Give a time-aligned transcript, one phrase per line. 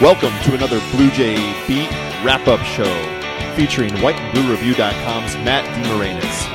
[0.00, 1.36] Welcome to another Blue Jay
[1.66, 1.90] Beat
[2.22, 2.84] wrap up show
[3.56, 6.52] featuring whiteandbluereview.com's Matt DeMarinis.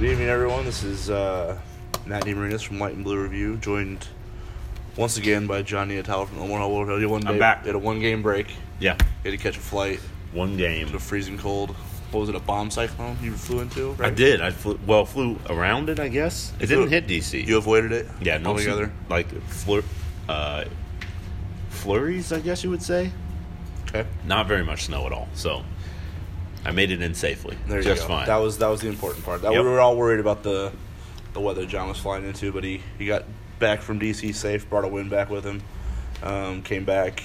[0.00, 0.64] Good evening, everyone.
[0.64, 1.56] This is uh,
[2.04, 4.08] Matt DeMarinis from White and Blue Review, joined
[4.96, 7.04] once again by Jon Nyatawa from the Omaha World-Herald.
[7.06, 7.62] One I'm back.
[7.62, 8.48] Did a one game break.
[8.80, 10.00] Yeah, Had to catch a flight
[10.32, 10.88] one game.
[10.90, 11.76] to freezing cold.
[12.12, 12.34] What was it?
[12.34, 13.96] A bomb cyclone you flew into?
[13.98, 14.40] I did.
[14.40, 15.98] I flew, well flew around it.
[15.98, 17.46] I guess it didn't hit DC.
[17.46, 18.06] You avoided it.
[18.20, 18.92] yeah, no altogether.
[19.08, 19.82] like flur,
[20.28, 20.64] uh,
[21.70, 22.32] flurries.
[22.32, 23.10] I guess you would say.
[23.88, 25.28] Okay, Not very much snow at all.
[25.34, 25.62] So
[26.64, 27.56] I made it in safely.
[27.66, 28.08] there you just go.
[28.08, 28.26] fine.
[28.26, 29.42] That was that was the important part.
[29.42, 29.62] That Yep.
[29.64, 30.72] we were all worried about the
[31.32, 33.24] the weather John was flying into, but he he got
[33.58, 34.68] back from DC safe.
[34.68, 35.62] Brought a win back with him.
[36.22, 37.22] Um, came back.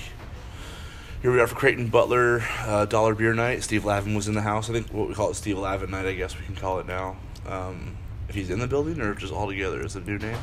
[1.21, 3.63] Here we are for Creighton Butler uh, Dollar Beer Night.
[3.63, 4.69] Steve Lavin was in the house.
[4.69, 6.05] I think what we call it Steve Lavin Night.
[6.05, 7.17] I guess we can call it now.
[7.47, 7.97] Um,
[8.29, 10.37] if he's in the building or just all together is a new name.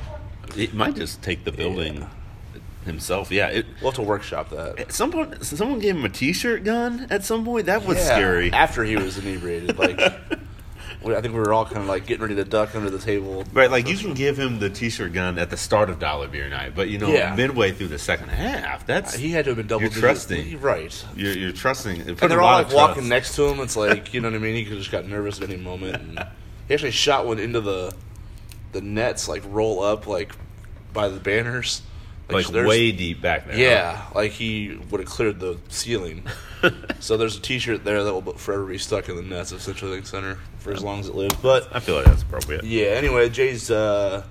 [0.56, 2.08] it might just take the building Yeah.
[2.86, 3.31] himself.
[3.31, 3.48] Yeah.
[3.48, 4.78] It, We'll have to workshop that.
[4.81, 7.06] at some point, someone gave him a T-shirt gun.
[7.11, 8.53] At some point, that was Yeah, scary.
[8.53, 9.98] After he was inebriated, like
[11.06, 13.44] I think we were all kind of like getting ready to duck under the table.
[13.52, 16.48] Right, like you can give him the T-shirt gun at the start of Dollar Beer
[16.48, 17.34] Night, but you know, Yeah.
[17.34, 19.82] midway through the second half, that's uh, He had to have been double.
[19.82, 20.60] You're digit- trusting.
[20.60, 21.05] right?
[21.16, 22.00] You're, you're trusting.
[22.02, 23.60] And they're all like walking next to him.
[23.60, 24.55] It's like you know what I mean.
[24.55, 25.97] He could just got nervous at any moment.
[25.97, 26.27] And
[26.69, 27.92] he actually shot one into the
[28.72, 30.32] the nets, like roll up, like
[30.92, 31.82] by the banners,
[32.30, 33.56] like there's- way deep back there.
[33.58, 36.25] Yeah, like he would have cleared the ceiling.
[37.00, 40.06] so there's a T-shirt there that will forever be stuck in the nets of CenturyLink
[40.06, 41.34] Center for as long as it lives.
[41.42, 42.64] But I feel like that's appropriate.
[42.64, 44.25] yeah, anyway, Jay's uh,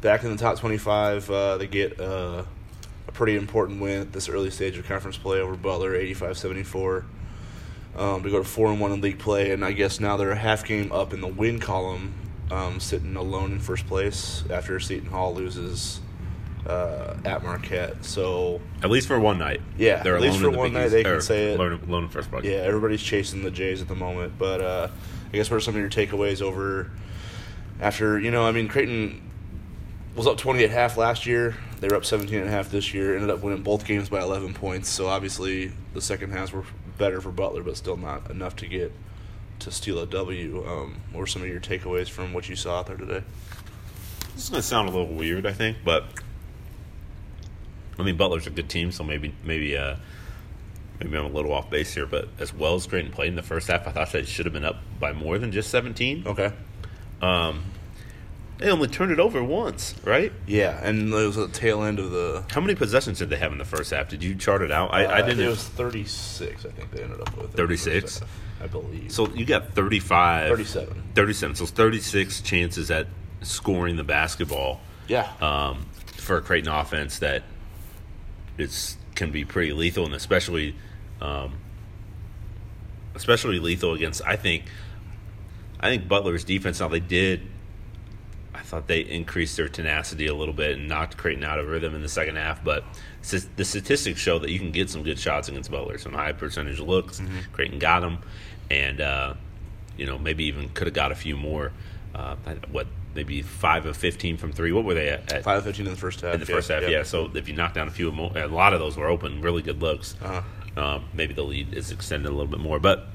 [0.00, 1.30] back in the top 25.
[1.30, 2.44] Uh, they get uh,
[3.08, 7.04] a pretty important win at this early stage of conference play over Butler, 85 74.
[7.94, 10.30] Um, to go to 4 and 1 in league play, and I guess now they're
[10.30, 12.14] a half game up in the win column,
[12.50, 16.00] um, sitting alone in first place after Seton Hall loses
[16.66, 18.04] uh, at Marquette.
[18.04, 19.60] So, At least for one night.
[19.76, 21.60] Yeah, they're at least for one night they can say it.
[21.60, 22.44] In first place.
[22.44, 24.38] yeah, everybody's chasing the Jays at the moment.
[24.38, 24.88] But uh,
[25.32, 26.90] I guess what are some of your takeaways over
[27.80, 29.30] after, you know, I mean, Creighton
[30.14, 31.56] was up 20 at half last year.
[31.80, 33.14] They were up 17 at half this year.
[33.14, 34.88] Ended up winning both games by 11 points.
[34.88, 36.64] So obviously the second halves were
[36.98, 38.92] better for Butler, but still not enough to get
[39.60, 40.64] to steal a W.
[40.66, 43.22] Um, what were some of your takeaways from what you saw out there today?
[44.34, 46.04] This is going to sound a little weird, I think, but
[47.98, 49.96] I mean Butler's a good team, so maybe maybe uh,
[51.00, 53.42] maybe I'm a little off base here, but as well as Creighton played in the
[53.42, 56.24] first half, I thought they should have been up by more than just 17.
[56.26, 56.52] Okay.
[57.20, 57.64] Um,
[58.58, 60.32] they only turned it over once, right?
[60.46, 62.44] Yeah, and it was at the tail end of the.
[62.52, 64.08] How many possessions did they have in the first half?
[64.08, 64.94] Did you chart it out?
[64.94, 65.44] I, I uh, didn't.
[65.44, 67.46] It was 36, I think they ended up with.
[67.46, 68.20] in the 36?
[68.20, 68.28] half,
[68.62, 69.10] I believe.
[69.10, 70.48] So you got 35.
[70.50, 71.02] 37.
[71.14, 71.56] 37.
[71.56, 73.08] So 36 chances at
[73.40, 75.28] scoring the basketball Yeah.
[75.40, 75.86] um,
[76.16, 77.42] for a Creighton offense that
[78.58, 80.74] is can be pretty lethal, and especially
[81.20, 81.54] um,
[83.14, 84.22] especially lethal against.
[84.26, 84.64] I think
[85.80, 86.80] I think Butler's defense.
[86.80, 87.48] Now they did.
[88.54, 91.94] I thought they increased their tenacity a little bit and knocked Creighton out of rhythm
[91.94, 92.84] in the second half, but
[93.56, 95.98] the statistics show that you can get some good shots against Butler.
[95.98, 97.20] Some high percentage looks.
[97.52, 98.18] Creighton got them,
[98.70, 99.34] and uh,
[99.96, 101.72] you know maybe even could have got a few more.
[102.14, 102.36] Uh,
[102.70, 104.72] what maybe five of fifteen from three?
[104.72, 105.32] What were they at?
[105.32, 106.34] at 5 of 15 in the first half.
[106.34, 107.02] in the first half, yeah.
[107.02, 109.62] So if you knock down a few more, a lot of those were open, really
[109.62, 110.16] good looks.
[110.22, 110.42] Uh-huh.
[110.80, 113.06] Um, maybe the lead is extended a little bit more, but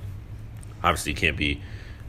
[0.84, 1.62] obviously you can't be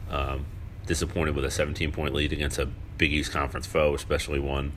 [0.09, 0.45] um,
[0.85, 2.67] disappointed with a 17 point lead against a
[2.97, 4.73] Big East Conference foe, especially one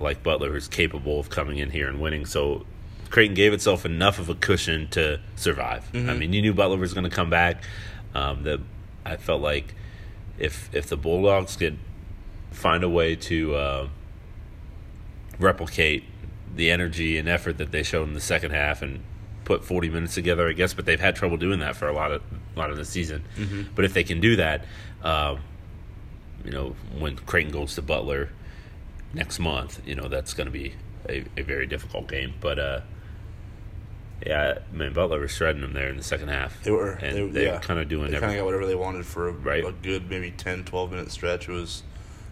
[0.00, 2.24] like Butler who's capable of coming in here and winning.
[2.24, 2.64] So
[3.10, 5.88] Creighton gave itself enough of a cushion to survive.
[5.94, 7.62] I mean, you knew Butler was going to come back.
[8.14, 8.60] Um, the
[9.04, 9.74] I felt like
[10.38, 11.78] if if the Bulldogs could
[12.60, 13.88] find a way to uh,
[15.38, 16.04] replicate
[16.54, 19.00] the energy and effort that they showed in the second half and
[19.44, 20.74] put 40 minutes together, I guess.
[20.74, 22.22] But they've had trouble doing that for a lot of
[22.54, 23.24] a lot of the season.
[23.74, 24.64] But if they can do that,
[25.02, 25.40] um,
[26.44, 28.30] you know, when Creighton goes to Butler
[29.14, 30.74] next month, you know that's going to be
[31.08, 32.34] a, a very difficult game.
[32.40, 32.80] But uh,
[34.26, 36.62] yeah, man, Butler was shredding them there in the second half.
[36.62, 36.92] They were.
[36.92, 37.60] and they, they're yeah.
[37.60, 39.64] kind of doing They kind of got whatever they wanted for a, Right.
[39.64, 41.48] a good maybe 10, 12 minute stretch.
[41.48, 41.82] It was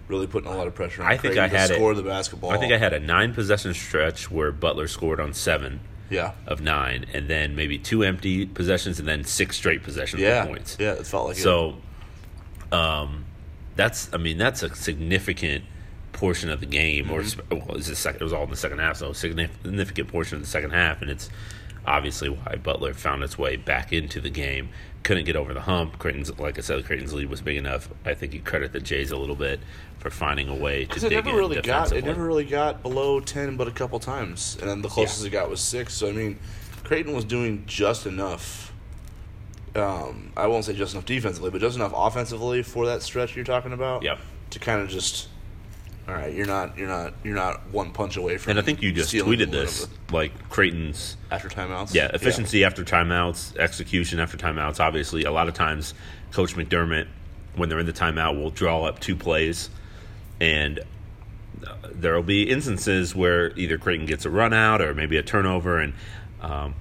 [0.08, 1.94] really putting a lot of pressure on I think Creighton I to had it- score
[1.94, 2.50] the basketball.
[2.50, 5.80] I think I had a nine possession stretch where Butler scored on seven.
[6.10, 6.32] Yeah.
[6.46, 10.46] of nine, and then maybe two empty possessions, and then six straight possessions Yeah.
[10.46, 10.74] points.
[10.80, 11.40] Yeah, it felt like it.
[11.42, 11.76] So,
[12.72, 13.26] um,
[13.76, 15.64] that's I mean that's a significant
[16.12, 17.28] portion of the game, or Mm-hmm.
[17.28, 18.22] sp- well, it's the second.
[18.22, 21.02] It was all in the second half, so a significant portion of the second half,
[21.02, 21.28] and it's
[21.86, 24.68] obviously why Butler found its way back into the game.
[25.04, 25.98] Couldn't get over the hump.
[25.98, 27.88] Creighton's, like I said, Creighton's lead was big enough.
[28.04, 29.60] I think you credit the Jays a little bit
[29.98, 33.18] for finding a way to dig it never really got it never really got below
[33.20, 35.28] ten, but a couple times, and then the closest Yeah.
[35.28, 35.94] it got was six.
[35.94, 36.38] So I mean,
[36.84, 38.72] Creighton was doing just enough.
[39.74, 43.44] Um, I won't say just enough defensively, but just enough offensively for that stretch you're
[43.44, 44.02] talking about.
[44.02, 44.18] Yep.
[44.50, 45.28] To kind of just,
[46.08, 48.52] all right, you're not, you're not, you're not one punch away from.
[48.52, 51.92] And I think you just tweeted this, like Creighton's after timeouts.
[51.92, 54.80] Yeah, efficiency after timeouts, execution after timeouts.
[54.80, 55.92] Obviously, a lot of times,
[56.32, 57.08] Coach McDermott,
[57.56, 59.68] when they're in the timeout, will draw up two plays,
[60.40, 60.80] and
[61.66, 65.22] uh, there will be instances where either Creighton gets a run out or maybe a
[65.22, 65.92] turnover, and
[66.40, 66.74] um,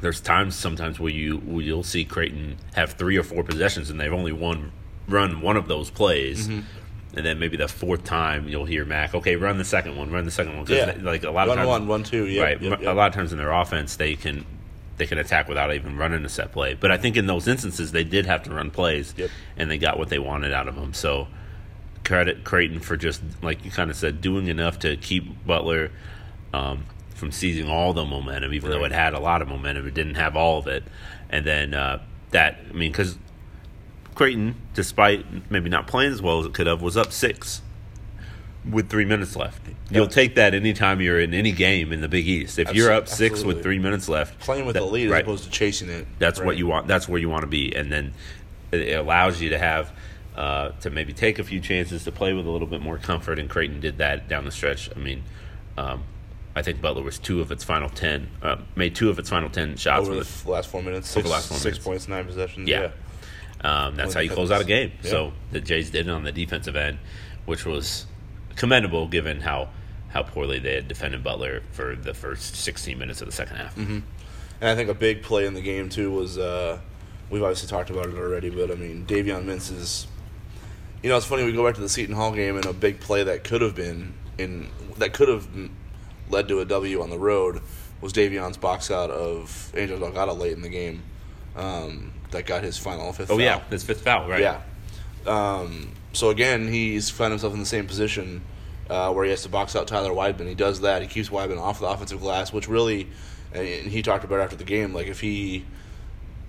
[0.00, 3.98] there's times sometimes where you where you'll see Creighton have three or four possessions and
[3.98, 4.72] they've only one
[5.08, 6.48] run one of those plays.
[6.48, 6.60] Mm-hmm.
[7.16, 10.24] And then maybe the fourth time you'll hear Mac, okay, run the second one, run
[10.24, 10.66] the second one.
[10.66, 10.94] 'Cause Yeah.
[11.02, 12.60] like a lot Run of times, one, run two, yep, right?
[12.62, 14.44] yep, A lot of times in their offense, they can
[14.96, 16.74] they can attack without even running a set play.
[16.74, 19.28] But I think in those instances, they did have to run plays, Yep.
[19.56, 20.92] and they got what they wanted out of them.
[20.94, 21.26] So
[22.04, 25.90] credit Creighton for just like you kind of said, doing enough to keep Butler
[26.52, 26.84] um,
[27.14, 29.86] from seizing all the momentum, even though it had a lot of momentum.
[29.88, 30.84] It didn't have all of it,
[31.30, 31.98] and then uh,
[32.30, 33.18] that I mean, because
[34.14, 37.62] Creighton, despite maybe not playing as well as it could have, was up six
[38.68, 39.60] with three minutes left.
[39.90, 42.58] You'll take that anytime you're in any game in the Big East.
[42.58, 43.54] If you're up six Absolutely.
[43.54, 46.06] with three minutes left, playing with that- the lead right, as opposed to chasing it.
[46.18, 46.86] that's what you want.
[46.86, 48.12] That's where you want to be, and then
[48.72, 49.92] it allows you to have
[50.36, 53.38] uh, to maybe take a few chances to play with a little bit more comfort.
[53.38, 54.90] And Creighton did that down the stretch.
[54.96, 55.22] I mean,
[55.78, 56.02] um,
[56.56, 59.48] I think Butler was two of its final ten, uh, made two of its final
[59.50, 61.14] ten shots over with the last four minutes.
[61.16, 61.84] Over Six, the last four six minutes.
[61.84, 62.68] points, nine possessions.
[62.68, 62.80] Yeah.
[62.82, 62.90] Yeah.
[63.64, 64.92] Um, that's how you close out a game.
[65.02, 65.10] yeah.
[65.10, 66.98] So the Jays did it on the defensive end,
[67.46, 68.06] which was
[68.56, 69.70] commendable given how
[70.10, 73.74] how poorly they had defended Butler for the first 16 minutes of the second half.
[73.74, 73.98] Mm-hmm.
[74.60, 76.78] And I think a big play in the game too was uh,
[77.30, 80.06] we've obviously talked about it already, but I mean Davion Mintz is.
[81.02, 81.44] You know, it's funny.
[81.44, 83.74] We go back to the Seton Hall game and a big play that could have
[83.74, 85.46] been in that could have
[86.30, 87.60] led to a W on the road
[88.00, 91.02] was Davion's box out of Angel Delgado late in the game.
[91.56, 93.30] Um, that got his final fifth.
[93.30, 93.40] Oh foul.
[93.44, 94.40] yeah, his fifth foul, right?
[94.40, 94.60] Yeah.
[95.26, 98.42] Um, so again, he's found himself in the same position
[98.90, 100.46] uh, where he has to box out Tyler Wideman.
[100.46, 101.02] He does that.
[101.02, 103.08] He keeps Wideman off the offensive glass, which really,
[103.52, 104.92] and he talked about it after the game.
[104.94, 105.64] Like if he,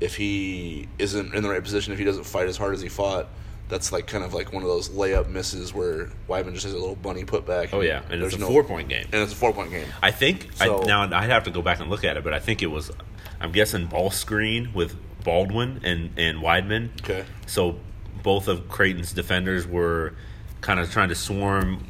[0.01, 2.89] if he isn't in the right position, if he doesn't fight as hard as he
[2.89, 3.27] fought,
[3.69, 6.77] that's like kind of like one of those layup misses where Wideman just has a
[6.77, 7.69] little bunny putback.
[7.73, 9.07] Oh yeah, and there's it's a no- four point game.
[9.11, 9.87] and it's a four point game.
[10.03, 12.33] I think So- I, now I'd have to go back and look at it, but
[12.33, 12.91] I think it was.
[13.39, 14.95] I'm guessing ball screen with
[15.25, 16.89] Baldwin and and Wideman.
[17.01, 17.25] Okay.
[17.47, 17.77] So
[18.23, 20.13] both of Creighton's defenders were
[20.61, 21.85] kind of trying to swarm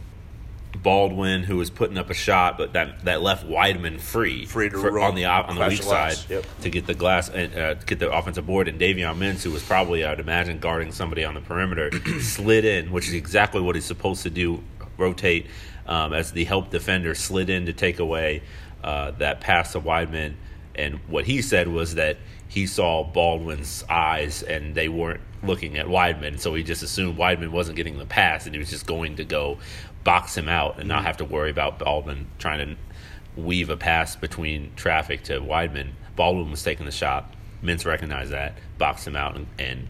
[0.84, 4.78] Baldwin, who was putting up a shot, but that, that left Wideman free, Free to
[4.78, 6.46] for- roll- on the op- on the weak side Yep.
[6.64, 8.68] to get the glass and uh, get the offensive board.
[8.68, 11.90] And Davion Mintz, who was probably I'd imagine guarding somebody on the perimeter,
[12.20, 14.62] slid in, which is exactly what he's supposed to do,
[14.98, 15.46] rotate
[15.88, 18.44] um, as the help defender, slid in to take away
[18.84, 20.34] uh, that pass to Wideman.
[20.76, 25.88] And what he said was that he saw Baldwin's eyes and they weren't looking at
[25.88, 29.16] Wideman, so he just assumed Wideman wasn't getting the pass and he was just going
[29.18, 29.58] to go
[30.04, 34.16] box him out and not have to worry about Baldwin trying to weave a pass
[34.16, 35.90] between traffic to Wideman.
[36.16, 37.34] Baldwin was taking the shot.
[37.64, 39.88] Mintz recognized that, boxed him out, and, and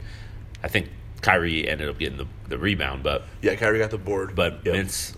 [0.64, 0.90] I think
[1.22, 4.76] Khyri ended up getting the, the rebound, but Yeah, Khyri got the board, but Yep.
[4.76, 5.16] Mintz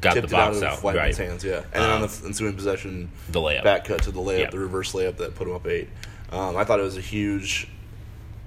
[0.00, 1.28] got tipped the out box of out, Wideman's right?
[1.28, 1.44] hands.
[1.44, 3.62] Yeah, and then on Um, the ensuing possession, the layup.
[3.64, 4.50] back cut to the layup, Yeah.
[4.50, 5.88] the reverse layup that put him up eight.
[6.30, 7.68] Um, I thought it was a huge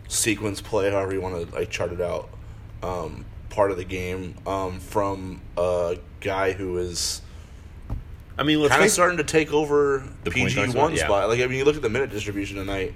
[0.07, 2.29] sequence play, however you want to like chart it out.
[2.81, 7.21] Um, part of the game um, from a guy who is
[8.37, 11.05] I mean, kind of starting to take over The PG one spot, yeah.
[11.05, 11.29] spot.
[11.29, 12.93] Like I mean, you look at the minute distribution tonight: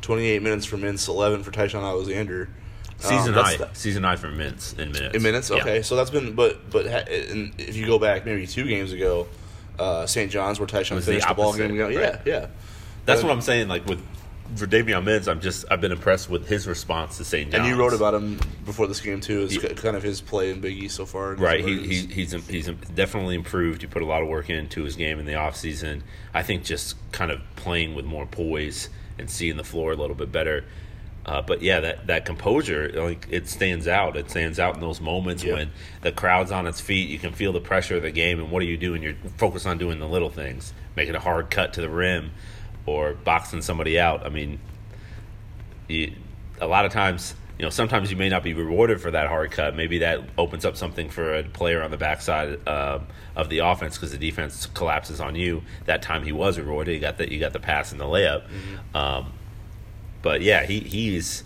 [0.00, 2.48] twenty eight minutes for Mintz, eleven for Ty-Shon Alexander.
[2.98, 5.14] season Um, the- season high for Mintz in minutes.
[5.16, 5.50] in minutes.
[5.50, 5.56] Yeah.
[5.58, 9.26] Okay, so that's been but but if you go back maybe two games ago,
[9.78, 10.30] uh, St.
[10.30, 11.74] John's where Ty-Shon was the finished the, ball game.
[11.74, 12.20] Yeah, right.
[12.24, 12.46] yeah.
[13.06, 13.68] That's And- what I'm saying.
[13.68, 14.00] Like with
[14.54, 17.50] for Davion Mintz, I'm just I've been impressed with his response to St.
[17.50, 17.60] John's.
[17.60, 19.42] And you wrote about him before this game too.
[19.42, 19.72] Is Yeah.
[19.74, 21.34] kind of his play in Big East so far.
[21.34, 23.82] Right, he, he, he's he's definitely improved.
[23.82, 26.02] He put a lot of work into his game in the offseason.
[26.32, 28.88] I think just kind of playing with more poise
[29.18, 30.64] and seeing the floor a little bit better.
[31.24, 34.16] Uh, but yeah, that, that composure, like it stands out.
[34.16, 35.54] It stands out in those moments Yeah.
[35.54, 35.70] when
[36.02, 37.08] the crowd's on its feet.
[37.08, 39.02] You can feel the pressure of the game, and what are you doing?
[39.02, 42.30] You're focused on doing the little things, making a hard cut to the rim,
[42.86, 44.24] or boxing somebody out.
[44.24, 44.58] I mean,
[45.90, 49.50] a lot of times you know, sometimes you may not be rewarded for that hard
[49.50, 49.74] cut.
[49.74, 52.98] Maybe that opens up something for a player on the backside uh,
[53.34, 55.62] of the offense because the defense collapses on you.
[55.86, 56.94] That time he was rewarded.
[56.94, 58.42] You got the you got the pass and the layup.
[58.42, 58.96] Mm-hmm.
[58.96, 59.32] Um,
[60.20, 61.44] but yeah, he he's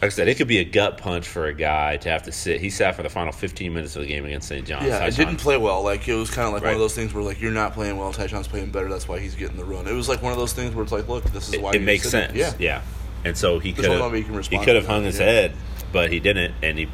[0.00, 2.32] like I said, it could be a gut punch for a guy to have to
[2.32, 2.60] sit.
[2.60, 4.64] He sat for the final 15 minutes of the game against St.
[4.64, 4.86] John's.
[4.86, 5.82] Yeah, it didn't play well.
[5.82, 7.96] Like it was kind of like one of those things where like you're not playing
[7.96, 8.12] well.
[8.12, 8.88] Ty-Shon's playing better.
[8.88, 9.88] That's why he's getting the run.
[9.88, 11.74] It was like one of those things where it's like, look, this is why it
[11.74, 12.36] you're makes sitting.
[12.36, 12.60] sense.
[12.60, 12.82] Yeah, yeah.
[13.24, 15.18] And so he could have one way you can he could have hung that, his
[15.18, 15.26] yeah.
[15.26, 15.52] head,
[15.92, 16.88] but he didn't, and he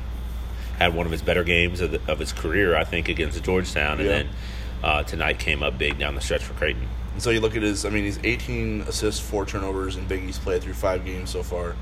[0.78, 3.98] had one of his better games of, the, of his career, I think, against Georgetown,
[4.00, 4.08] and Yeah.
[4.16, 4.28] then
[4.82, 6.88] uh, tonight came up big down the stretch for Creighton.
[7.12, 7.84] And so you look at his.
[7.84, 11.42] I mean, he's 18 assists, four turnovers, and Big East played through five games so
[11.42, 11.76] far.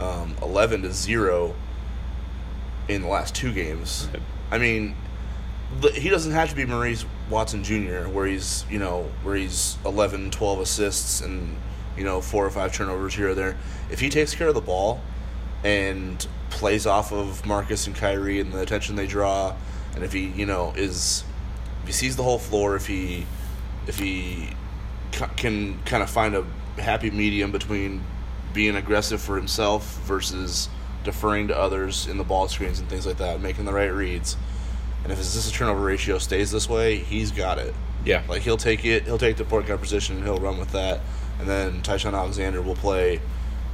[0.00, 1.54] Um, 11 to zero
[2.88, 4.08] in the last two games.
[4.50, 4.94] I mean,
[5.94, 10.30] he doesn't have to be Maurice Watson Jr., where he's you know where he's 11,
[10.30, 11.56] 12 assists and
[11.96, 13.56] you know four or five turnovers here or there.
[13.90, 15.00] If he takes care of the ball
[15.64, 19.54] and plays off of Marcus and Khyri and the attention they draw,
[19.94, 21.24] and if he you know is
[21.82, 23.26] if he sees the whole floor, if he
[23.86, 24.50] if he
[25.36, 26.44] can kind of find a
[26.80, 28.04] happy medium between
[28.56, 30.70] being aggressive for himself versus
[31.04, 34.34] deferring to others in the ball screens and things like that, making the right reads.
[35.04, 37.74] And if his assist turnover ratio stays this way, he's got it.
[38.04, 38.22] Yeah.
[38.26, 41.00] Like he'll take it, he'll take the point guard position, and he'll run with that.
[41.38, 43.20] And then Ty-Shon Alexander will play,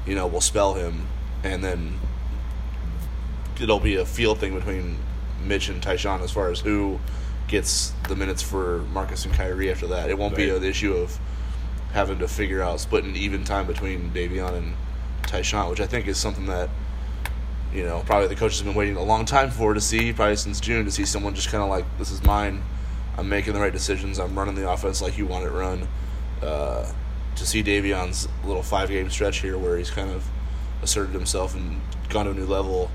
[0.04, 1.06] you know, will spell him,
[1.44, 2.00] and then
[3.60, 4.98] it'll be a field thing between
[5.44, 6.98] Mitch and Ty-Shon as far as who
[7.46, 10.10] gets the minutes for Marcus and Khyri after that.
[10.10, 10.60] It won't be Right.
[10.60, 11.18] an issue of
[11.92, 14.74] having to figure out splitting even time between Davion and
[15.26, 16.70] Ty-Shon, which I think is something that
[17.72, 20.36] you know probably the coach has been waiting a long time for to see, probably
[20.36, 22.62] since June, to see someone just kind of like this is mine.
[23.16, 24.18] I'm making the right decisions.
[24.18, 25.86] I'm running the offense like you want it run.
[26.42, 26.90] Uh,
[27.36, 30.26] to see Davion's little five game stretch here where he's kind of
[30.82, 32.90] asserted himself and gone to a new level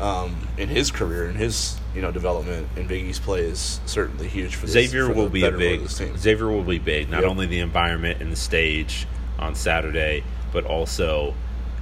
[0.00, 4.28] um, in his career and his you know development in Big East play is certainly
[4.28, 6.18] huge for this, Xavier for will be a better part of big.
[6.18, 7.08] Xavier will be big.
[7.08, 7.30] Not Yep.
[7.30, 9.06] only the environment and the stage
[9.38, 10.22] on Saturday,
[10.52, 11.34] but also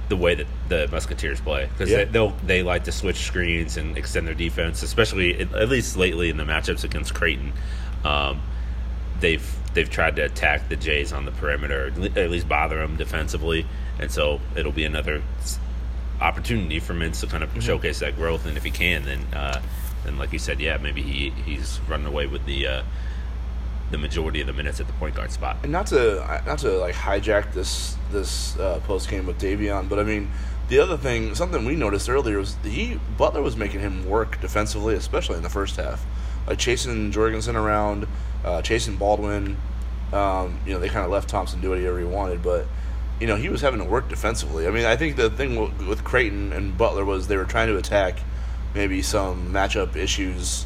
[0.07, 1.97] the way that the Musketeers play because Yeah.
[1.97, 6.29] they, they'll they like to switch screens and extend their defense, especially at least lately
[6.29, 7.51] in the matchups against Creighton.
[8.03, 8.41] Um,
[9.19, 13.65] they've they've tried to attack the Jays on the perimeter, at least bother them defensively,
[13.99, 15.21] and so it'll be another
[16.21, 17.57] opportunity for Mintz to kind Mm-hmm.
[17.57, 18.45] of showcase that growth.
[18.45, 19.61] And if he can, then uh,
[20.03, 22.83] then like you said, yeah, maybe he he's running away with the uh,
[23.91, 25.57] the majority of the minutes at the point guard spot.
[25.63, 29.99] and not to not to like hijack this this uh, post game with Davion, but
[29.99, 30.31] I mean
[30.67, 34.95] the other thing, something we noticed earlier was he Butler was making him work defensively,
[34.95, 36.03] especially in the first half,
[36.47, 38.07] like chasing Jorgensen around,
[38.43, 39.57] uh, chasing Baldwin.
[40.11, 42.65] Um, you know, they kind of left Thompson do whatever he wanted, but
[43.19, 44.67] you know he was having to work defensively.
[44.67, 47.77] I mean, I think the thing with Creighton and Butler was they were trying to
[47.77, 48.19] attack
[48.73, 50.65] maybe some matchup issues.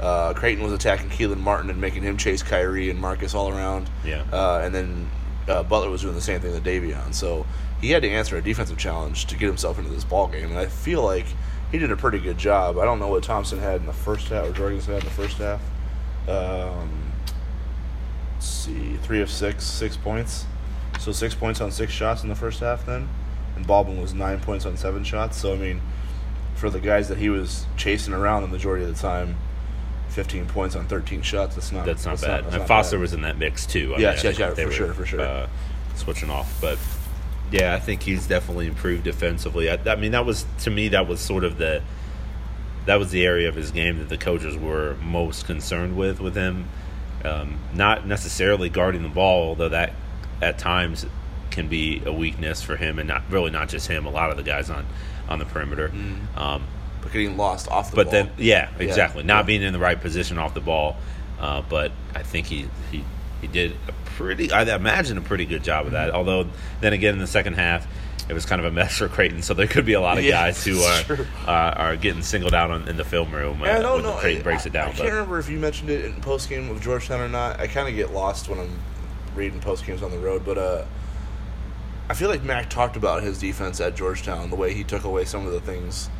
[0.00, 3.88] Uh, Creighton was attacking Kelan Martin and making him chase Khyri and Marcus all around.
[4.04, 4.24] Yeah.
[4.32, 5.10] Uh, and then
[5.48, 7.14] uh, Butler was doing the same thing to Davion.
[7.14, 7.46] So
[7.80, 10.50] he had to answer a defensive challenge to get himself into this ball game.
[10.50, 11.26] And I feel like
[11.70, 12.78] he did a pretty good job.
[12.78, 15.14] I don't know what Thompson had in the first half or Jorgensen had in the
[15.14, 15.60] first half.
[16.28, 17.12] Um,
[18.34, 20.46] let's see, three of six, six points.
[21.02, 23.08] So six points on six shots in the first half then.
[23.56, 25.36] And Baldwin was nine points on seven shots.
[25.36, 25.80] So, I mean,
[26.54, 29.36] for the guys that he was chasing around the majority of the time,
[30.10, 32.44] 15 points on 13 shots, that's not That's not bad.
[32.44, 33.00] that's and not Foster bad.
[33.00, 33.94] was in that mix too.
[33.94, 35.20] I I yes, think yeah, for were, sure, for sure.
[35.20, 35.48] Uh,
[35.96, 36.78] switching off, but
[37.50, 39.68] yeah, I think he's definitely improved defensively.
[39.70, 41.82] I, I mean, that was to me that was sort of the
[42.86, 46.34] that was the area of his game that the coaches were most concerned with with
[46.36, 46.68] him.
[47.24, 49.92] Um, not necessarily guarding the ball, although that
[50.42, 51.06] at times
[51.50, 54.04] can be a weakness for him, and not really not just him.
[54.06, 54.86] A lot of the guys on
[55.28, 55.90] on the perimeter.
[56.36, 56.64] Um,
[57.02, 58.24] But getting lost off the ball but ball.
[58.24, 59.22] then, yeah, exactly.
[59.22, 59.42] Not yeah.
[59.42, 60.96] being in the right position off the ball.
[61.40, 63.04] Uh, but I think he, he
[63.40, 66.08] he did a pretty, I imagine, a pretty good job of that.
[66.08, 66.16] Mm-hmm.
[66.16, 66.46] Although,
[66.80, 67.86] then again, in the second half,
[68.28, 69.42] it was kind of a mess for Creighton.
[69.42, 72.54] So there could be a lot of Yeah, guys who are uh, are getting singled
[72.54, 74.18] out on, in the film room uh, I don't when know.
[74.18, 74.88] Creighton I- breaks it down.
[74.88, 77.58] I but can't remember if you mentioned it in post game of Georgetown or not.
[77.60, 78.70] I kind of get lost when I'm
[79.34, 80.84] reading post games on the road, but uh,
[82.08, 85.24] I feel like Mac talked about his defense at Georgetown, the way he took away
[85.24, 86.10] some of the things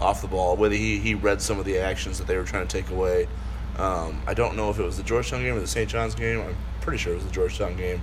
[0.00, 2.66] off the ball, whether he he read some of the actions that they were trying
[2.66, 3.28] to take away.
[3.78, 5.88] Um, I don't know if it was the Georgetown game or the St.
[5.88, 6.40] John's game.
[6.40, 8.02] I'm pretty sure it was the Georgetown game,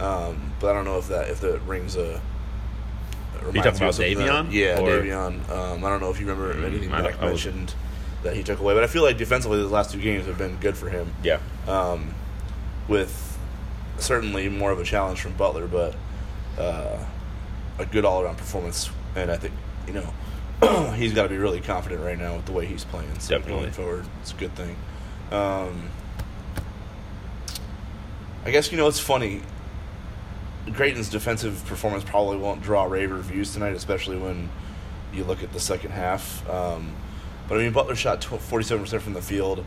[0.00, 2.20] um, but I don't know if that if that rings a.
[3.34, 4.52] talking reminds me about of something that- Davion?
[4.52, 5.48] yeah, Or- Davion.
[5.50, 7.74] Um, I don't know if you remember Mm, anything Mac mentioned
[8.22, 10.56] that he took away, but I feel like defensively, the last two games have been
[10.56, 11.12] good for him.
[11.24, 12.14] yeah, Um,
[12.88, 13.31] with
[14.02, 15.94] certainly more of a challenge from Butler, but
[16.58, 16.98] uh,
[17.78, 18.90] a good all-around performance.
[19.14, 19.54] And I think
[19.86, 23.18] you know, he's got to be really confident right now with the way he's playing.
[23.18, 23.62] So Definitely.
[23.62, 24.76] going forward, it's a good thing.
[25.30, 25.90] Um,
[28.44, 29.42] I guess you know it's funny.
[30.74, 34.48] Creighton's defensive performance probably won't draw rave reviews tonight, especially when
[35.12, 36.48] you look at the second half.
[36.48, 36.94] Um,
[37.48, 39.64] but I mean, Butler shot forty-seven percent from the field.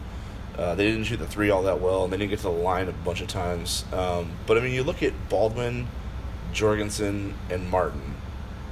[0.58, 2.50] Uh, they didn't shoot the three all that well, and they didn't get to the
[2.50, 3.84] line a bunch of times.
[3.92, 5.88] Um, but I mean, you look at Baldwin,
[6.54, 8.16] Jorgensen, and Martin.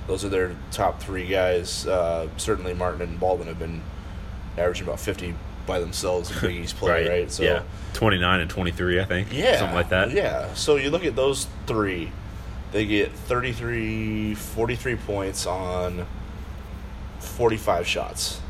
[0.08, 1.86] Those are their top three guys.
[1.88, 3.82] Uh, certainly, Martin and Baldwin have been
[4.58, 5.36] averaging about fifty
[5.66, 7.32] by themselves in Big East play, right?
[7.32, 7.64] So yeah,
[7.94, 9.32] twenty nine and twenty three, I think.
[9.32, 10.12] yeah, something like that.
[10.12, 10.54] Yeah.
[10.54, 12.12] So you look at those three,
[12.74, 16.06] they get 33, 43 points on
[17.20, 18.42] 45 shots.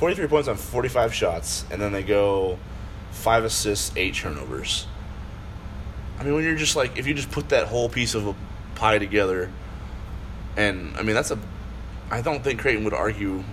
[0.00, 2.58] 43 points on 45 shots, and then they go
[3.10, 4.86] five assists, eight turnovers.
[6.18, 8.34] I mean, when you're just like, if you just put that whole piece of a
[8.76, 9.50] pie together,
[10.56, 11.38] and I mean, that's a.
[12.10, 13.44] I don't think Creighton would argue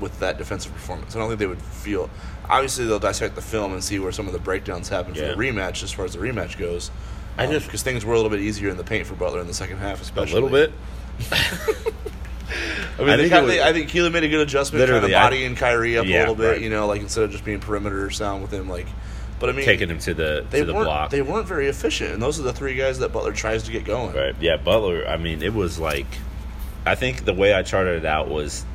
[0.00, 1.14] with that defensive performance.
[1.14, 2.08] I don't think they would feel.
[2.48, 5.32] Obviously, they'll dissect the film and see where some of the breakdowns happen Yeah.
[5.32, 6.90] for the rematch, as far as the rematch goes.
[7.36, 9.40] I Um, just- because things were a little bit easier in the paint for Butler
[9.40, 10.72] in the second half, especially A little bit.
[12.98, 15.10] I mean, I think was- they, I think Kelan made a good adjustment, kind of
[15.10, 16.48] I- bodying Khyri up a little bit.
[16.52, 16.60] right.
[16.60, 18.86] You know, like instead of just being perimeter sound with him, like.
[19.38, 21.08] But I mean, Taking him to the they to the block.
[21.10, 23.84] they weren't very efficient, and those are the three guys that Butler tries to get
[23.86, 24.14] going.
[24.14, 24.34] Right.
[24.38, 25.06] Yeah, Butler.
[25.08, 26.04] I mean, it was like,
[26.84, 28.66] I think the way I charted it out was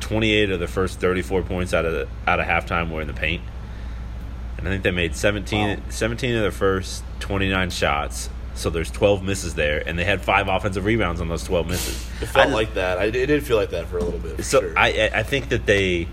[0.00, 3.12] twenty-eight of the first thirty-four points out of the, out of halftime were in the
[3.14, 3.42] paint,
[4.58, 5.82] and I think they made 17, Wow.
[5.88, 8.30] 17 of the first twenty-nine shots.
[8.60, 11.94] So there's twelve misses there, and they had five offensive rebounds on those twelve misses.
[12.20, 12.98] It felt like that.
[12.98, 14.44] I, it did feel like that for a little bit.
[14.44, 14.74] so sure.
[14.78, 16.06] I I- think that they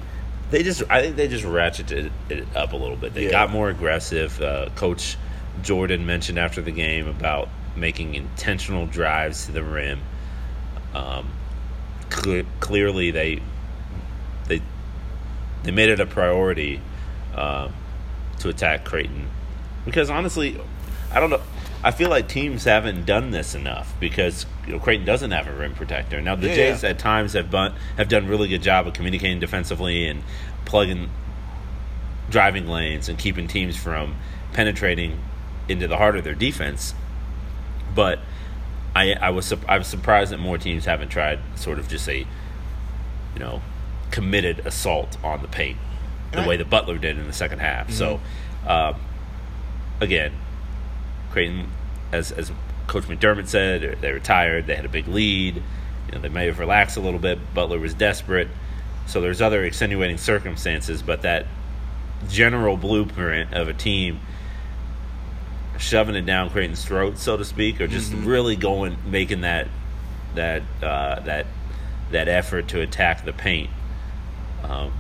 [0.50, 3.14] they just I think they just ratcheted it up a little bit.
[3.14, 3.32] They Yeah.
[3.32, 4.42] got more aggressive.
[4.42, 5.18] Uh, Coach
[5.62, 10.00] Jordan mentioned after the game about making intentional drives to the rim.
[10.96, 11.28] Um,
[12.10, 13.42] cle clearly, they
[14.48, 14.62] they
[15.64, 16.80] they made it a priority
[17.36, 17.74] um,
[18.40, 19.28] to attack Creighton
[19.84, 20.58] because honestly,
[21.12, 21.42] I don't know.
[21.84, 25.54] I feel like teams haven't done this enough because you know, Creighton doesn't have a
[25.54, 26.22] rim protector.
[26.22, 26.90] Now the Yeah, Jays yeah.
[26.90, 30.24] at times have bun- have done a really good job of communicating defensively and
[30.66, 31.10] plugging
[32.30, 34.16] driving lanes and keeping teams from
[34.54, 35.20] penetrating
[35.70, 36.94] into the heart of their defense.
[37.96, 38.20] But
[38.96, 42.08] I I was sup- I was surprised that more teams haven't tried sort of just
[42.10, 43.62] a you know
[44.12, 45.78] committed assault on the paint
[46.32, 47.90] the way the Butler did in the second half.
[47.92, 48.20] So
[48.68, 48.96] um,
[50.02, 50.34] again,
[51.32, 51.70] Creighton,
[52.12, 52.52] as as
[52.88, 54.68] Coach McDermott said, they were tired.
[54.68, 55.56] They had a big lead.
[55.56, 57.38] You know, they may have relaxed a little bit.
[57.54, 58.48] Butler was desperate.
[59.08, 61.46] So there's other extenuating circumstances, but that
[62.30, 64.20] general blueprint of a team
[65.78, 69.68] shoving it down Creighton's throat, so to speak, or just really going making that
[70.36, 71.46] that uh, that
[72.12, 73.70] that effort to attack the paint
[74.64, 74.92] um,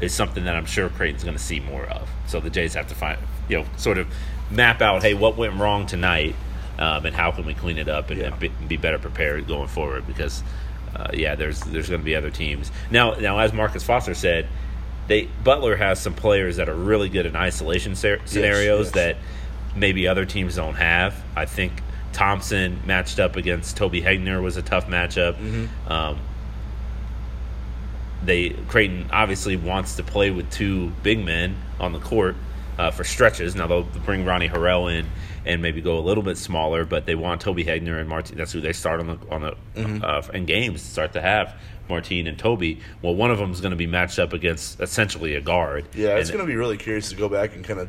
[0.00, 2.08] is something that I'm sure Creighton's going to see more of.
[2.26, 4.06] So the Jays have to find, you know, sort of
[4.50, 6.34] map out, hey, what went wrong tonight,
[6.78, 9.68] um, and how can we clean it up and, and be, be better prepared going
[9.68, 10.06] forward?
[10.06, 10.42] Because,
[10.94, 13.14] uh, yeah, there's there's going to be other teams now.
[13.14, 14.48] Now, as Marcus Foster said,
[15.06, 18.94] they Butler has some players that are really good in isolation ser- scenarios yes.
[18.94, 19.16] that
[19.74, 21.20] maybe other teams don't have.
[21.36, 21.72] I think
[22.12, 25.34] Thompson matched up against Toby Hegner was a tough matchup.
[25.34, 25.92] Mm-hmm.
[25.92, 26.18] Um,
[28.24, 32.36] they Creighton obviously wants to play with two big men on the court
[32.78, 33.54] uh, for stretches.
[33.54, 35.06] Now they'll bring Ronnie Harrell in
[35.44, 38.36] and maybe go a little bit smaller, but they want Toby Hegner and Martin.
[38.36, 40.04] That's who they start on the on the Mm-hmm.
[40.04, 40.82] uh, in games.
[40.82, 41.54] Start to have
[41.88, 42.80] Martine and Toby.
[43.00, 45.86] Well, one of them is going to be matched up against essentially a guard.
[45.94, 47.88] Yeah, it's going to be really curious to go back and kind of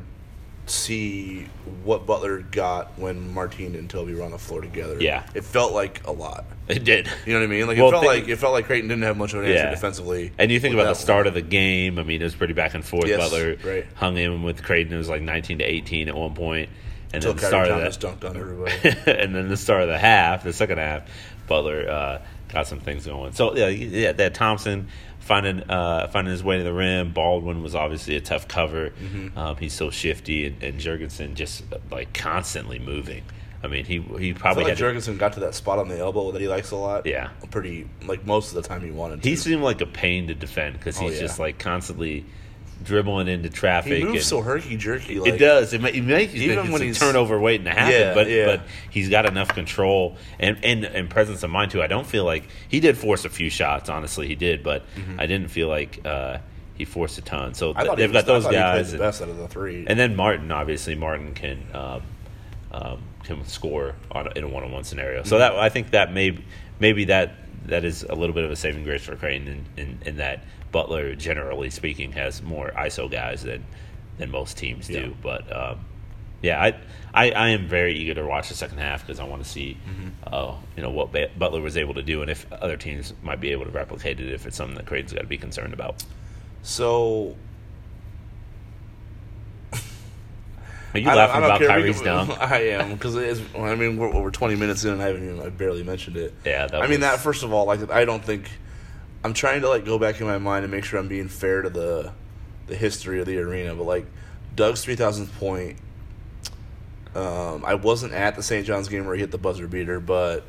[0.69, 1.47] see
[1.83, 4.97] what Butler got when Martine and Toby were on the floor together.
[5.01, 5.23] Yeah.
[5.33, 6.45] it felt like a lot.
[6.67, 7.09] It did.
[7.25, 7.67] You know what I mean?
[7.67, 9.45] Like Well, it felt thi- like it felt like Creighton didn't have much of an
[9.45, 9.69] answer Yeah.
[9.71, 10.31] defensively.
[10.37, 11.27] And you think about the start one.
[11.27, 11.97] of the game.
[11.99, 13.07] I mean, it was pretty back and forth.
[13.07, 13.85] Yes, Butler right.
[13.95, 14.93] hung in with Creighton.
[14.93, 16.69] It was like 19 to 18 at one point.
[17.11, 18.71] and until then the start Thomas of dunked on everybody.
[19.11, 21.03] and then the start of the half, the second half,
[21.47, 23.33] Butler uh, got some things going.
[23.33, 24.89] So yeah, yeah, that Thompson
[25.29, 27.13] finding uh, finding his way to the rim.
[27.13, 28.89] Baldwin was obviously a tough cover.
[28.89, 29.37] Mm-hmm.
[29.37, 33.23] Um, he's so shifty, and, and Jorgensen just like constantly moving.
[33.63, 35.03] I mean, he he probably like had.
[35.03, 37.05] to- got to that spot on the elbow that he likes a lot.
[37.05, 37.29] Yeah.
[37.51, 39.21] pretty like most of the time he wanted.
[39.21, 39.29] to.
[39.29, 41.21] he seemed like a pain to defend because Oh, he's yeah.
[41.21, 42.25] just like constantly
[42.83, 43.93] dribbling into traffic.
[43.93, 45.19] he moves and- so herky jerky.
[45.19, 45.73] Like, it does.
[45.73, 47.91] It, ma- it makes you Even think when it's he's- a turnover waiting to happen,
[47.93, 48.45] Yeah, but yeah.
[48.45, 51.81] but he's got enough control and, and and presence of mind too.
[51.83, 53.89] I don't feel like he did force a few shots.
[53.89, 54.83] Honestly, he did, but
[55.17, 56.37] I didn't feel like uh,
[56.75, 57.53] he forced a ton.
[57.53, 57.81] So Mm-hmm.
[57.85, 59.85] Th- they've was- got those I thought he guys, the best out of the three.
[59.87, 60.51] and then Martin.
[60.51, 62.01] Obviously, Martin can um,
[62.71, 65.23] um, can score on in a one on one scenario.
[65.23, 66.37] So that I think that may
[66.79, 69.99] maybe that that is a little bit of a saving grace for Creighton in, in,
[70.05, 73.65] in that Butler, generally speaking, has more ISO guys than
[74.17, 74.93] than most teams do.
[74.93, 75.07] Yeah.
[75.21, 75.85] But um,
[76.41, 76.75] yeah, I,
[77.13, 79.77] I I am very eager to watch the second half because I want to see,
[80.25, 83.39] uh, you know, what ba- Butler was able to do and if other teams might
[83.41, 86.03] be able to replicate it if it's something that Creighton's got to be concerned about.
[86.61, 87.35] So
[90.93, 92.31] Are you laughing about Khyri's dunk?
[92.41, 93.15] I am because
[93.55, 96.33] I mean we're over twenty minutes in and I haven't even I barely mentioned it.
[96.45, 98.49] Yeah, that I mean that first of all, like I don't think
[99.23, 101.61] I'm trying to like go back in my mind and make sure I'm being fair
[101.61, 102.11] to the
[102.67, 104.05] the history of the arena, but like
[104.55, 105.77] Doug's three thousandth point.
[107.15, 108.65] Um, I wasn't at the St.
[108.67, 110.43] John's game where he hit the buzzer beater, but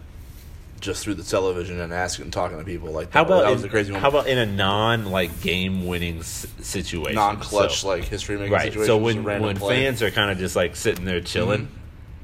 [0.78, 3.50] just through the television and asking and talking to people like How that, about that
[3.52, 4.02] was in, a crazy moment.
[4.02, 8.52] how about in a non like game winning s- situation, non-clutch So- like history making
[8.52, 8.64] right?
[8.64, 8.86] situation?
[8.86, 9.76] So when when play.
[9.76, 9.84] Mm-hmm.
[9.86, 11.68] fans are kind of just like sitting there chilling,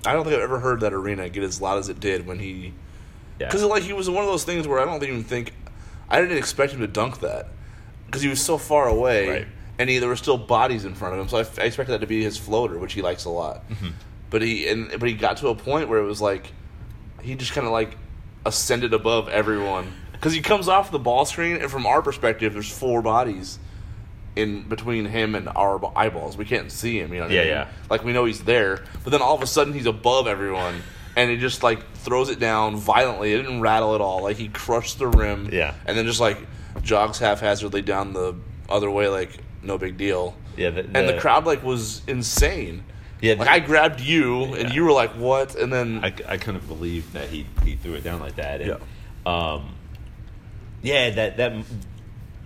[0.04, 2.38] I don't think I've ever heard that arena get as loud as it did when
[2.38, 2.72] he
[3.40, 5.52] yeah, Because like he was one of those things where I don't even think
[6.10, 7.48] I didn't expect him to dunk that
[8.06, 9.48] because he was so far away, Right.
[9.78, 11.28] and he, there were still bodies in front of him.
[11.28, 13.68] So I, f- I expected that to be his floater, which he likes a lot.
[13.68, 13.88] Mm-hmm.
[14.30, 16.52] But he and but he got to a point where it was like
[17.22, 17.96] he just kind of like
[18.44, 22.70] ascended above everyone because he comes off the ball screen, and from our perspective, there's
[22.70, 23.58] four bodies
[24.34, 26.36] in between him and our eyeballs.
[26.36, 27.12] We can't see him.
[27.12, 27.48] You know, what I Yeah, mean?
[27.50, 27.68] yeah.
[27.88, 30.82] Like we know he's there, but then all of a sudden he's above everyone,
[31.16, 33.32] and he just like throws it down violently.
[33.32, 34.22] It didn't rattle at all.
[34.22, 35.74] Like he crushed the rim, Yeah.
[35.86, 36.38] and then just like
[36.82, 38.34] jogs haphazardly down the
[38.68, 39.30] other way, like
[39.62, 40.36] no big deal.
[40.56, 42.84] Yeah, the- and the the- crowd like was insane.
[43.20, 46.36] Yeah, like the- I grabbed you, and you were like, "What?" And then I, I
[46.36, 48.60] couldn't believe that he he threw it down like that.
[48.60, 48.78] And,
[49.26, 49.52] Yeah.
[49.54, 49.70] Um,
[50.82, 51.52] yeah, that that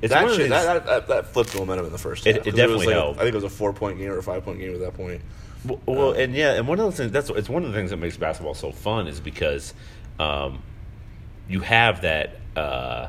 [0.02, 2.36] it's that, one of shit, that, that, that, flipped the momentum in the first It-
[2.36, 2.46] half.
[2.46, 3.18] it 'Cause definitely was like helped.
[3.20, 4.94] I think it was a four point game or a five point game at that
[4.94, 5.20] point.
[5.66, 7.90] W- Well, and yeah, and one of the things that's it's one of the things
[7.90, 9.74] that makes basketball so fun is because
[10.18, 10.62] um,
[11.48, 13.08] you have that uh,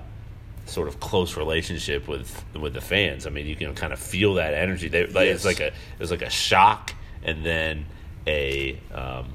[0.66, 3.26] sort of close relationship with with the fans.
[3.26, 4.88] I mean, you can kind of feel that energy.
[4.90, 7.86] They, like, It's like a it's like a shock and then
[8.28, 9.34] a um,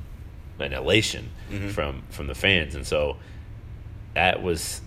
[0.58, 1.68] an elation Mm-hmm.
[1.68, 3.16] from from the fans, and so
[4.14, 4.80] that was.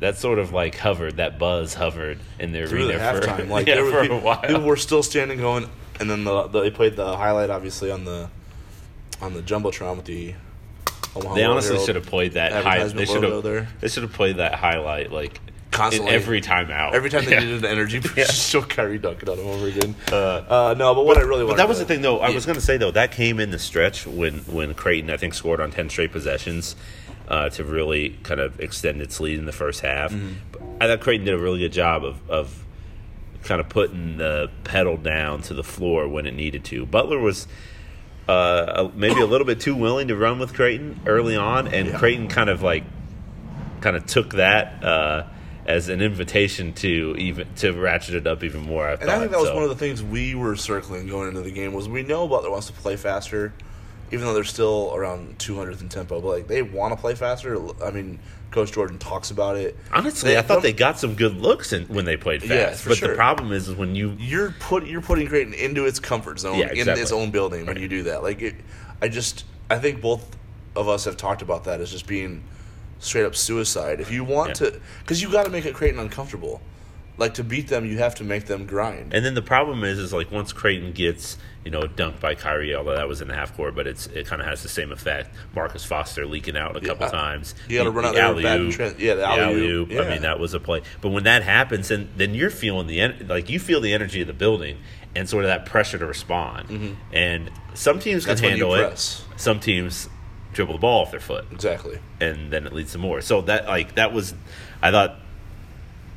[0.00, 3.48] That sort of like hovered, that buzz hovered in the through the arena for, halftime.
[3.50, 4.40] Like yeah, for a while.
[4.42, 5.68] people were still standing, going,
[6.00, 8.28] and then the, the, they played the highlight obviously on the
[9.20, 10.34] on the jumbotron with the.
[11.16, 12.52] Omaha They World honestly Herald should have played that.
[12.64, 13.42] High, they should logo have.
[13.42, 13.68] there.
[13.80, 16.12] They should have played that highlight like Constantly.
[16.12, 16.92] every timeout.
[16.92, 17.40] Every time they Yeah.
[17.40, 18.24] needed an energy boost, Yeah.
[18.26, 19.94] show Khyri dunking on him over again.
[20.12, 22.20] Uh, Uh, no, but what I really But that was to- the thing, though.
[22.20, 22.34] I Yeah.
[22.34, 25.34] was going to say though that came in the stretch when when Creighton I think
[25.34, 26.76] scored on ten straight possessions
[27.26, 30.12] uh, to really kind of extend its lead in the first half.
[30.12, 30.32] Mm-hmm.
[30.80, 32.64] I thought Creighton did a really good job of of
[33.44, 36.86] kind of putting the pedal down to the floor when it needed to.
[36.86, 37.46] Butler was.
[38.28, 41.98] Uh, maybe a little bit too willing to run with Creighton early on, and Yeah.
[41.98, 42.84] Creighton kind of like
[43.80, 45.24] kind of took that uh,
[45.64, 48.86] as an invitation to even to ratchet it up even more.
[48.86, 49.54] I And I think that was so.
[49.54, 52.50] one of the things we were circling going into the game was we know Butler
[52.50, 53.54] wants to play faster,
[54.12, 56.20] even though they're still around 200th in tempo.
[56.20, 57.58] But like they want to play faster.
[57.82, 58.18] I mean,
[58.50, 59.76] Coach Jordan talks about it.
[59.92, 62.84] Honestly, They- I thought they got some good looks in, when they played fast.
[62.84, 63.08] Yeah, but sure.
[63.10, 66.58] the problem is, is when you You're put you're putting Creighton into its comfort zone
[66.58, 67.02] Yeah, in exactly.
[67.02, 68.22] its own building when you do that.
[68.22, 68.54] Like it,
[69.02, 70.36] I just I think both
[70.74, 72.42] of us have talked about that as just being
[73.00, 74.00] straight up suicide.
[74.00, 74.70] If you want Yeah.
[74.70, 76.60] to, because you got to make it Creighton uncomfortable.
[77.18, 79.12] Like to beat them, you have to make them grind.
[79.12, 82.74] and then the problem is, is like once Creighton gets you know dunked by Khyri,
[82.76, 84.92] although that was in the half court, but it's it kind of has the same
[84.92, 85.34] effect.
[85.54, 87.10] Marcus Foster leaking out a couple Yeah.
[87.12, 87.54] times.
[87.68, 89.90] You gotta run out the there alley-oop, tran- yeah, the alley-oop.
[89.90, 90.06] alley-oop.
[90.06, 90.82] I mean, that was a play.
[91.00, 94.20] But when that happens, and then you're feeling the en- like you feel the energy
[94.20, 94.78] of the building
[95.16, 96.96] and sort of that pressure to respond.
[97.12, 98.42] And some teams can Mm-hmm.
[98.42, 99.22] That's handle it.
[99.36, 100.08] Some teams
[100.52, 101.46] dribble the ball off their foot.
[101.50, 101.98] exactly.
[102.20, 103.20] and then it leads to more.
[103.22, 104.34] So that like that was,
[104.80, 105.18] I thought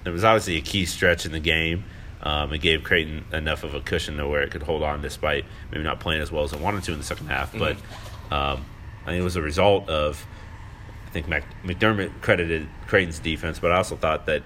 [0.05, 1.83] it was obviously a key stretch in the game.
[2.23, 5.43] Um, it gave Creighton enough of a cushion to where it could hold on despite
[5.71, 7.51] maybe not playing as well as it wanted to in the second half.
[7.57, 7.77] But
[8.31, 8.65] um,
[9.03, 10.25] I think it was a result of
[11.07, 14.43] I think Mac, McDermott credited Creighton's defense, but I also thought that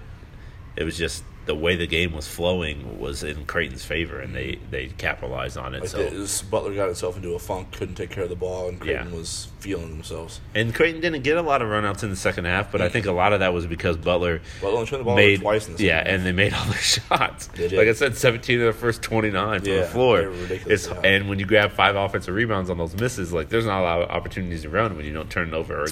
[0.76, 4.58] it was just the way the game was flowing was in Creighton's favor, and they
[4.72, 5.82] they capitalized on it.
[5.82, 8.68] Like so this Butler got itself into a funk, couldn't take care of the ball,
[8.70, 9.16] and Creighton Yeah.
[9.18, 10.42] was feeling themselves.
[10.56, 13.06] And Creighton didn't get a lot of runouts in the second half, but I think
[13.06, 15.76] a lot of that was because Butler Butler only turned the ball made twice in
[15.76, 16.08] the yeah, half.
[16.08, 17.50] and they made all their shots.
[17.58, 20.20] Like I said, seventeen of the first twenty nine from Yeah, the floor.
[20.22, 21.02] they were ridiculous, It's, yeah.
[21.10, 24.02] And when you grab five offensive rebounds on those misses, like there's not a lot
[24.02, 25.88] of opportunities to run when you don't turn it over or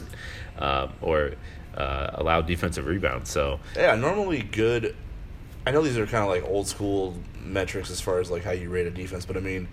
[0.58, 1.32] uh, or
[1.76, 3.30] uh, allow defensive rebounds.
[3.32, 4.96] So Yeah, normally good.
[5.66, 8.52] I know these are kind of like old school metrics as far as like how
[8.52, 9.68] you rate a defense, but I mean,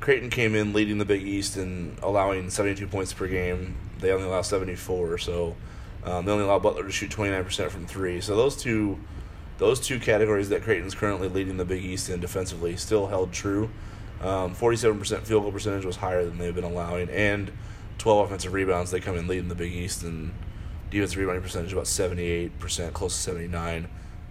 [0.00, 3.76] Creighton came in leading the Big East and allowing 72 points per game.
[3.98, 5.56] They only allow 74, so
[6.04, 8.20] um, they only allow Butler to shoot 29% from three.
[8.20, 8.98] So those two,
[9.58, 13.70] those two categories that Creighton's currently leading the Big East in defensively still held true.
[14.22, 17.52] Um, 47% field goal percentage was higher than they've been allowing, and
[17.98, 18.90] 12 offensive rebounds.
[18.90, 20.32] They come in leading the Big East and
[20.90, 23.88] defensive rebounding percentage about 78%, close to 79.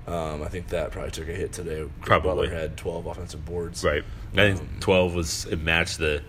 [0.07, 1.85] Um, I think that probably took a hit today.
[2.01, 2.47] Probably.
[2.47, 3.83] Butler had 12 offensive boards.
[3.83, 4.03] Right.
[4.33, 6.21] I think Um, 12 was it matched the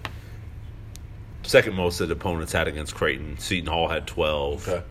[1.44, 3.38] second most that opponents had against Creighton.
[3.38, 4.68] Seton Hall had 12.
[4.68, 4.84] Okay.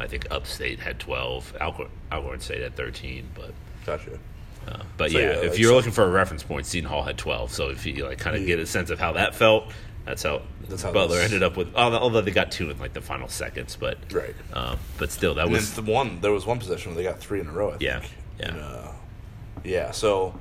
[0.00, 1.54] I think Upstate had 12.
[1.60, 3.28] Alcorn, Alcorn State had 13.
[3.34, 3.52] But
[3.86, 4.18] Gotcha.
[4.66, 7.02] uh, but So, yeah, yeah, if like you're looking for a reference point, Seton Hall
[7.04, 7.52] had 12.
[7.52, 8.48] So if you like kind of Yeah.
[8.48, 9.70] get a sense of how that felt,
[10.04, 11.74] that's how, That's how Butler ended up with.
[11.76, 14.34] Although although they got two in like the final seconds, but Right.
[14.52, 17.20] um, but still that And was the one there was one possession where they got
[17.20, 17.68] three in a row.
[17.74, 18.10] I think.
[18.38, 18.52] Yeah, yeah.
[18.52, 18.92] And, uh,
[19.64, 19.90] yeah.
[19.90, 20.38] So,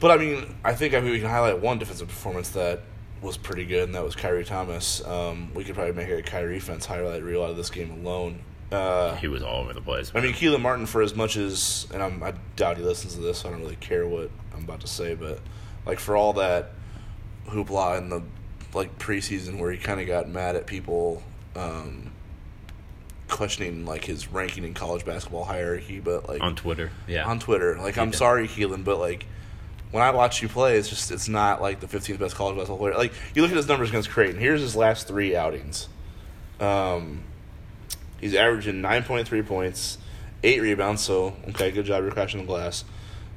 [0.00, 2.82] but I mean, I think I mean we can highlight one defensive performance that
[3.20, 5.04] was pretty good, and that was Khyri Thomas.
[5.06, 8.40] Um, we could probably make a Khyri fence highlight reel out of this game alone.
[8.70, 10.12] Uh, he was all over the place.
[10.14, 13.20] I mean, Kelan Martin, for as much as, and I'm, I doubt he listens to
[13.20, 15.40] this, so I don't really care what I'm about to say, but
[15.86, 16.72] like for all that
[17.46, 18.22] hoopla in the
[18.74, 21.22] like preseason where he kind of got mad at people
[21.56, 22.07] um,
[23.28, 27.76] questioning like his ranking in college basketball hierarchy, but like on Twitter, yeah, on Twitter,
[27.78, 29.26] like I'm sorry, Keelan, but like
[29.90, 32.78] when I watch you play, it's just it's not like the 15th best college basketball
[32.78, 32.94] player.
[32.94, 34.40] Like you look at his numbers against Creighton.
[34.40, 35.88] Here's his last three outings.
[36.60, 37.22] Um,
[38.20, 39.98] he's averaging 9.3 points,
[40.42, 41.02] eight rebounds.
[41.02, 42.84] So okay, good job, you're crashing the glass.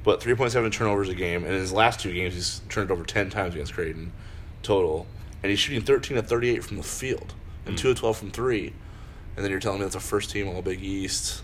[0.04, 3.30] But 3.7 turnovers a game, and in his last two games, he's turned over 10
[3.30, 4.12] times against Creighton
[4.64, 5.06] total,
[5.42, 7.34] and he's shooting 13 of 38 from the field
[7.66, 8.72] and two of 12 from three.
[9.36, 11.42] And then you're telling me that's a first team All Big East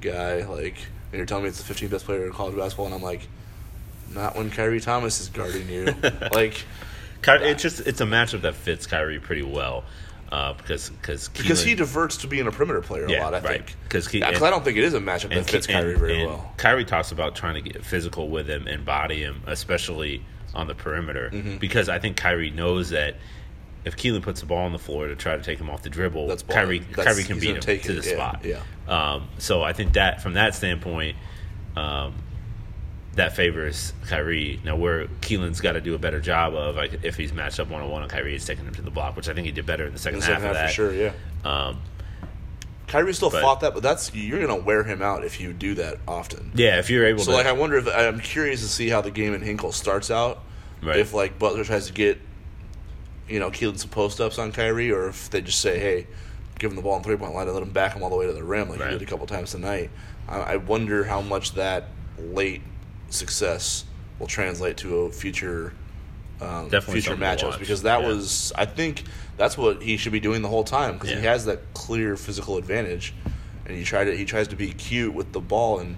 [0.00, 0.76] guy, like,
[1.12, 3.28] and you're telling me it's the 15th best player in college basketball, and I'm like,
[4.12, 5.86] not when Khyri Thomas is guarding you.
[6.32, 6.64] like,
[7.22, 9.84] Ky- it's just it's a matchup that fits Khyri pretty well
[10.30, 13.40] uh, because because because he diverts to being a perimeter player Yeah, a lot, I
[13.40, 13.66] right.
[13.66, 13.76] think.
[13.88, 15.98] 'Cause he- Yeah, 'cause I don't think it is a matchup that fits Khyri and-
[15.98, 16.52] very and well.
[16.56, 20.22] Khyri talks about trying to get physical with him and body him, especially
[20.54, 21.56] on the perimeter, Mm-hmm.
[21.58, 23.16] because I think Khyri knows that
[23.86, 25.88] if Kelan puts the ball on the floor to try to take him off the
[25.88, 28.44] dribble, That's ball- Khyri that's- Khyri can beat him to the yeah, spot.
[28.44, 28.60] yeah.
[28.88, 31.16] Um, so I think that from that standpoint,
[31.76, 32.12] um,
[33.14, 34.62] that favors Khyri.
[34.64, 37.68] Now, where Kelan's got to do a better job of, like, if he's matched up
[37.70, 39.52] one on one on Khyri, is taking him to the block, which I think he
[39.52, 40.68] did better in the second In the half second half that.
[40.68, 41.12] for sure, yeah.
[41.44, 41.78] Um,
[42.88, 45.74] Khyri still But- fought that, but that's you're gonna wear him out if you do
[45.74, 46.52] that often.
[46.54, 49.00] yeah, if you're able So to, like, I wonder if I'm curious to see how
[49.00, 50.42] the game in Hinkle starts out.
[50.82, 50.98] Right.
[50.98, 52.20] If like Butler tries to get,
[53.28, 56.06] you know, Kelan some post ups on Khyri, or if they just say, "Hey,
[56.58, 58.16] give him the ball on three point line and let him back him all the
[58.16, 58.92] way to the rim," like Right.
[58.92, 59.90] he did a couple times tonight.
[60.28, 62.62] I, I wonder how much that late
[63.10, 63.84] success
[64.18, 65.72] will translate to a future.
[66.38, 68.08] Um, future matchups because that Yeah.
[68.08, 69.04] was I think
[69.38, 72.58] that's what he should be doing the whole time because he has that clear physical
[72.58, 73.14] advantage,
[73.64, 75.96] and he try to he tries to be cute with the ball and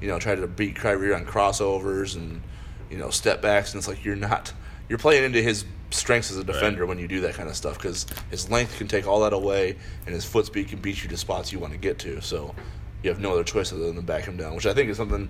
[0.00, 2.40] you know try to beat Khyri on crossovers and
[2.88, 4.52] you know step backs and it's like you're not
[4.88, 7.76] you're playing into his strengths as a defender when you do that kind of stuff
[7.76, 9.76] because his length can take all that away
[10.06, 12.54] and his foot speed can beat you to spots you want to get to so
[13.02, 14.96] you have no other choice other than to back him down which I think is
[14.96, 15.28] something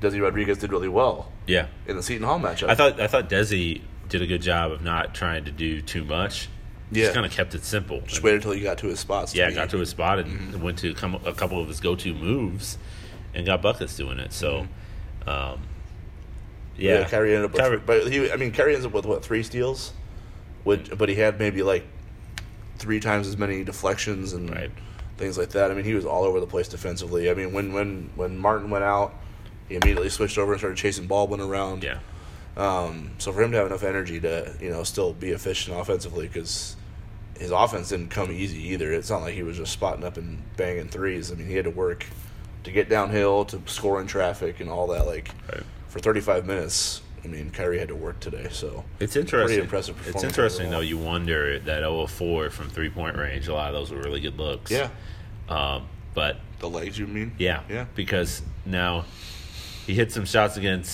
[0.00, 2.68] Desi Rodriguez did really well yeah, in the Seton Hall matchup.
[2.68, 6.04] I thought I thought Desi did a good job of not trying to do too
[6.04, 6.48] much.
[6.92, 7.04] Yeah.
[7.04, 8.00] Just kind of kept it simple.
[8.02, 9.34] just waited until he got to his spots.
[9.34, 10.62] yeah, got to his spot and Mm-hmm.
[10.62, 12.76] went to come, a couple of his go-to moves
[13.34, 14.32] and got buckets doing it.
[14.32, 14.66] So,
[15.26, 15.62] um,
[16.76, 17.00] yeah.
[17.00, 19.24] Yeah, Khyri ended up, with, Khyri- but he, I mean, Khyri ends up with what
[19.24, 19.92] three steals,
[20.64, 21.84] which, but he had maybe like
[22.78, 24.70] three times as many deflections and Right.
[25.16, 25.70] things like that.
[25.70, 27.30] I mean, he was all over the place defensively.
[27.30, 29.14] I mean, when when when Martin went out,
[29.68, 31.82] he immediately switched over and started chasing Baldwin around.
[31.82, 31.98] yeah,
[32.56, 36.26] Um, so for him to have enough energy to you know still be efficient offensively
[36.28, 36.76] because
[37.38, 38.92] his offense didn't come easy either.
[38.92, 41.30] It's not like he was just spotting up and banging threes.
[41.32, 42.06] I mean, he had to work
[42.64, 45.06] to get downhill, to score in traffic, and all that.
[45.06, 45.62] Like Right.
[45.96, 48.48] For 35 minutes, I mean, Khyri had to work today.
[48.50, 49.46] So It's interesting.
[49.46, 50.80] Pretty impressive It's interesting overall.
[50.82, 50.86] though.
[50.86, 53.48] You wonder that 0 of 4 from three point range.
[53.48, 54.70] A lot of those were really good looks.
[54.70, 54.90] yeah,
[55.48, 57.32] Um, but the legs you mean?
[57.38, 57.86] yeah, yeah.
[57.94, 59.06] Because now
[59.86, 60.92] he hit some shots against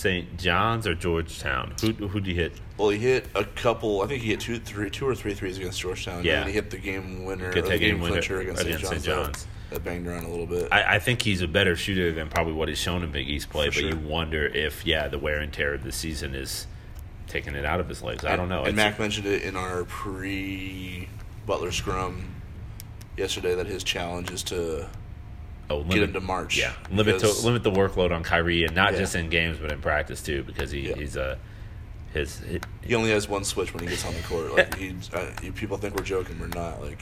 [0.00, 0.38] St.
[0.38, 1.74] John's or Georgetown.
[1.82, 2.52] Who who did he hit?
[2.78, 4.00] Well, he hit a couple.
[4.00, 6.24] I think he hit two, three, two or three threes against Georgetown.
[6.24, 6.32] Yeah.
[6.36, 8.62] and then he hit the game winner, Get or that the game, game winner against,
[8.62, 9.02] against St.
[9.02, 9.04] St.
[9.04, 9.46] John's.
[9.74, 9.84] John's.
[9.84, 10.68] That, that banged around a little bit.
[10.72, 13.50] I, I think he's a better shooter than probably what he's shown in Big East
[13.50, 13.70] play.
[13.70, 16.66] For but you wonder if yeah, the wear and tear of the season is
[17.26, 18.24] taking it out of his legs.
[18.24, 18.60] I don't know.
[18.60, 21.08] And It's- Mac mentioned it in our pre
[21.46, 22.26] Butler scrum
[23.16, 24.88] yesterday that his challenge is to
[25.70, 26.58] oh, get him to March.
[26.58, 29.00] Yeah, limit to, limit the workload on Khyri, and not Yeah.
[29.00, 30.96] just in games, but in practice too, because he, Yeah.
[30.96, 31.38] he's a
[32.12, 34.54] his, his He only has one switch when he gets on the court.
[34.54, 34.94] Like he,
[35.42, 36.80] you, people think we're joking, we're not.
[36.80, 36.98] Like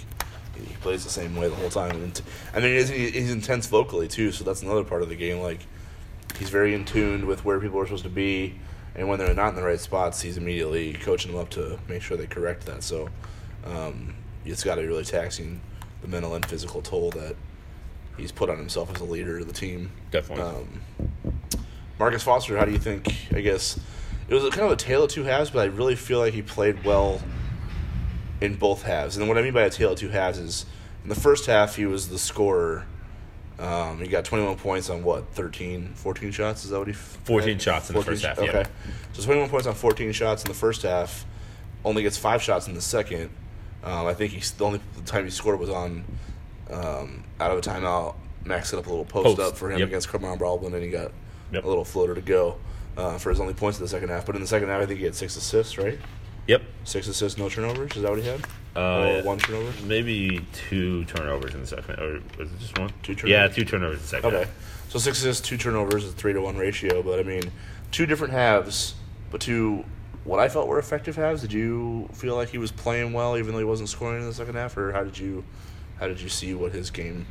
[0.57, 2.03] he plays the same way the whole time.
[2.03, 2.23] And
[2.55, 5.41] I mean, he's, he's intense vocally too, so that's another part of the game.
[5.41, 5.61] Like
[6.39, 8.55] he's very in tune with where people are supposed to be,
[8.95, 12.03] and when they're not in the right spots, he's immediately coaching them up to make
[12.03, 12.83] sure they correct that.
[12.83, 13.09] So
[13.65, 15.61] um, it's got to be really taxing
[16.03, 17.37] the mental and physical toll that
[18.17, 19.91] he's put on himself as a leader of the team.
[20.11, 20.45] definitely.
[20.45, 20.81] Um,
[21.99, 23.15] Marcus Foster, how do you think?
[23.33, 23.79] I guess
[24.29, 26.43] it was kind of a tale of two halves, but I really feel like he
[26.43, 27.21] played well
[28.43, 29.17] in both halves.
[29.17, 30.67] And what I mean by a tale of two halves is
[31.03, 32.85] in the first half he was the scorer.
[33.59, 36.65] Um, he got 21 points on what 13, 14 shots.
[36.65, 36.95] Is that what he?
[36.95, 37.63] f- 14 had?
[37.63, 38.45] shots in the first half, yeah.
[38.51, 38.65] Okay,
[39.13, 41.25] so 21 points on 14 shots in the first half.
[41.85, 43.31] Only gets five shots in the second.
[43.85, 46.05] Um, I think he's the only time he scored was on
[46.71, 48.15] um, out of a timeout.
[48.45, 49.89] Max set up a little post, Post, up for him yep.
[49.89, 51.13] against Kamar Baldwin, and he got
[51.53, 51.65] Yep.
[51.65, 52.57] a little floater to go
[52.97, 54.25] uh, for his only points in the second half.
[54.27, 55.99] But in the second half, I think he had six assists, right?
[56.47, 56.63] Yep.
[56.85, 57.97] Six assists, no turnovers.
[57.97, 58.41] Is that what he had?
[58.75, 59.73] Uh, or one turnover?
[59.85, 62.91] Maybe two turnovers in the second, or was it just one?
[63.03, 63.31] Two turnovers?
[63.31, 64.35] Yeah, two turnovers in the second.
[64.35, 64.51] Okay.
[64.89, 67.03] So six assists, two turnovers, is a three to one ratio.
[67.03, 67.51] But I mean,
[67.91, 68.95] two different halves,
[69.31, 69.85] but two
[70.25, 71.43] what I felt were effective halves.
[71.43, 74.35] Did you feel like he was playing well, even though he wasn't scoring in the
[74.35, 75.45] second half, or how did you
[75.99, 77.27] how did you see what his game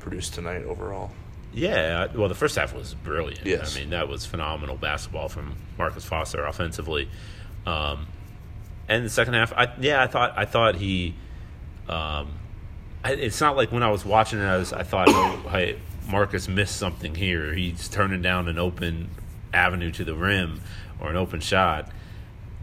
[0.00, 1.10] produced tonight overall?
[1.52, 3.46] Yeah, well, the first half was brilliant.
[3.46, 3.74] Yes.
[3.74, 7.08] I mean, that was phenomenal basketball from Marcus Foster offensively.
[7.64, 8.06] Um,
[8.88, 11.14] and the second half, I yeah, I thought I thought he.
[11.88, 12.32] Um,
[13.04, 15.78] I, it's not like when I was watching it, I, was, I thought, oh, hey,
[16.08, 17.52] Marcus missed something here.
[17.54, 19.10] He's turning down an open
[19.54, 20.60] avenue to the rim
[21.00, 21.90] or an open shot.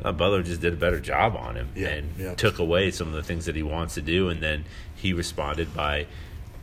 [0.04, 2.34] Uh, Butler just did a better job on him Yeah, and yeah.
[2.34, 5.74] took away some of the things that he wants to do, and then he responded
[5.74, 6.08] by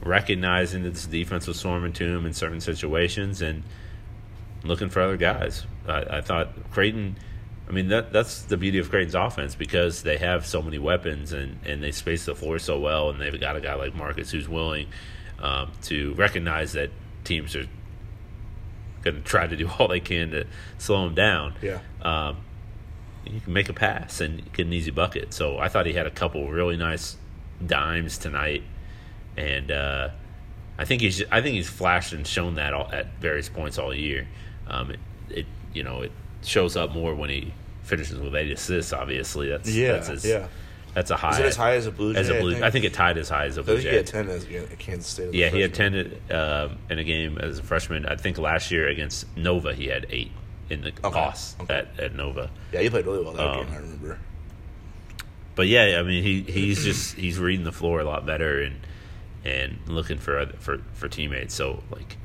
[0.03, 3.62] recognizing that this defense was swarming to him in certain situations and
[4.64, 5.64] looking for other guys.
[5.88, 7.16] I, I thought Creighton.
[7.70, 11.33] I mean that that's the beauty of Creighton's offense because they have so many weapons
[11.33, 14.33] and, and they space the floor so well, and they've got a guy like Marcus
[14.33, 14.88] who's willing
[15.38, 16.90] um, to recognize that
[17.22, 17.68] teams are
[19.02, 20.46] going to try to do all they can to
[20.78, 21.54] slow him down.
[21.62, 21.78] Yeah.
[22.02, 22.38] Um,
[23.24, 25.33] you can make a pass and get an easy bucket.
[25.33, 27.16] So I thought he had a couple really nice
[27.64, 28.64] dimes tonight,
[29.37, 30.09] and uh,
[30.76, 33.94] I think he's I think he's flashed and shown that all, at various points all
[33.94, 34.26] year.
[34.66, 36.11] Um, it, it you know it
[36.42, 37.52] shows up more when he
[37.83, 38.93] finishes with eight assists.
[38.93, 40.49] Obviously, that's Yeah, that's his, yeah.
[40.95, 41.33] that's a high.
[41.33, 42.21] Is it as high as a Blue Jay?
[42.21, 42.53] as a I blue?
[42.53, 42.64] think?
[42.64, 44.79] I think it tied as high as a blue think he had ten as at
[44.79, 45.35] Kansas State.
[45.35, 45.71] Yeah, he freshman.
[45.71, 48.07] attended um, in a game as a freshman.
[48.07, 50.31] I think last year against Nova, he had eight
[50.69, 51.75] in the Okay, toss okay.
[51.75, 52.51] at, at Nova.
[52.73, 53.75] Yeah, he played really well that Um, game.
[53.75, 54.19] I remember.
[55.57, 58.77] But yeah, I mean, he he's just he's reading the floor a lot better and
[59.45, 61.55] and looking for other, for for teammates.
[61.55, 62.16] So like,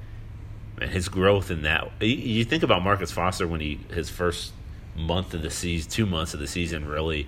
[0.80, 1.92] man, his growth in that.
[2.02, 4.54] You think about Marcus Foster when he his first
[4.96, 7.28] month of the season, two months of the season, really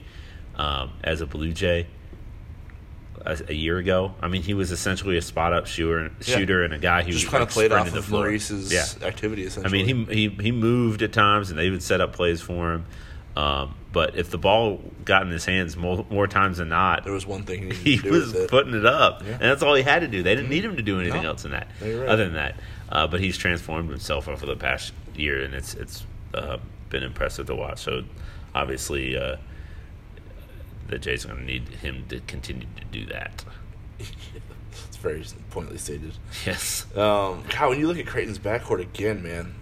[0.56, 1.88] um, as a Blue Jay.
[3.26, 6.38] A, a year ago, I mean, he was essentially a spot up shooter, Yeah.
[6.38, 8.22] shooter, and a guy who Just was kind like, of played off the of floor.
[8.26, 9.50] Maurice's Yeah, activity.
[9.66, 12.74] I mean, he he he moved at times, and they would set up plays for
[12.74, 12.86] him.
[13.36, 17.12] Um, but if the ball got in his hands more, more times than not, there
[17.14, 19.32] was one thing he he do was putting it up, Yeah.
[19.34, 20.22] and that's all he had to do.
[20.22, 21.30] They didn't need him to do anything No.
[21.30, 22.08] else than that, right.
[22.08, 22.56] other than that.
[22.90, 26.58] Uh, but he's transformed himself over the past year, and it's it's uh,
[26.90, 27.80] been impressive to watch.
[27.80, 28.04] So
[28.56, 29.38] obviously, uh,
[30.88, 33.44] the Jays are going to need him to continue to do that.
[34.00, 36.14] it's very pointedly stated.
[36.46, 39.56] Yes, Um, God, when you look at Creighton's backcourt again, man,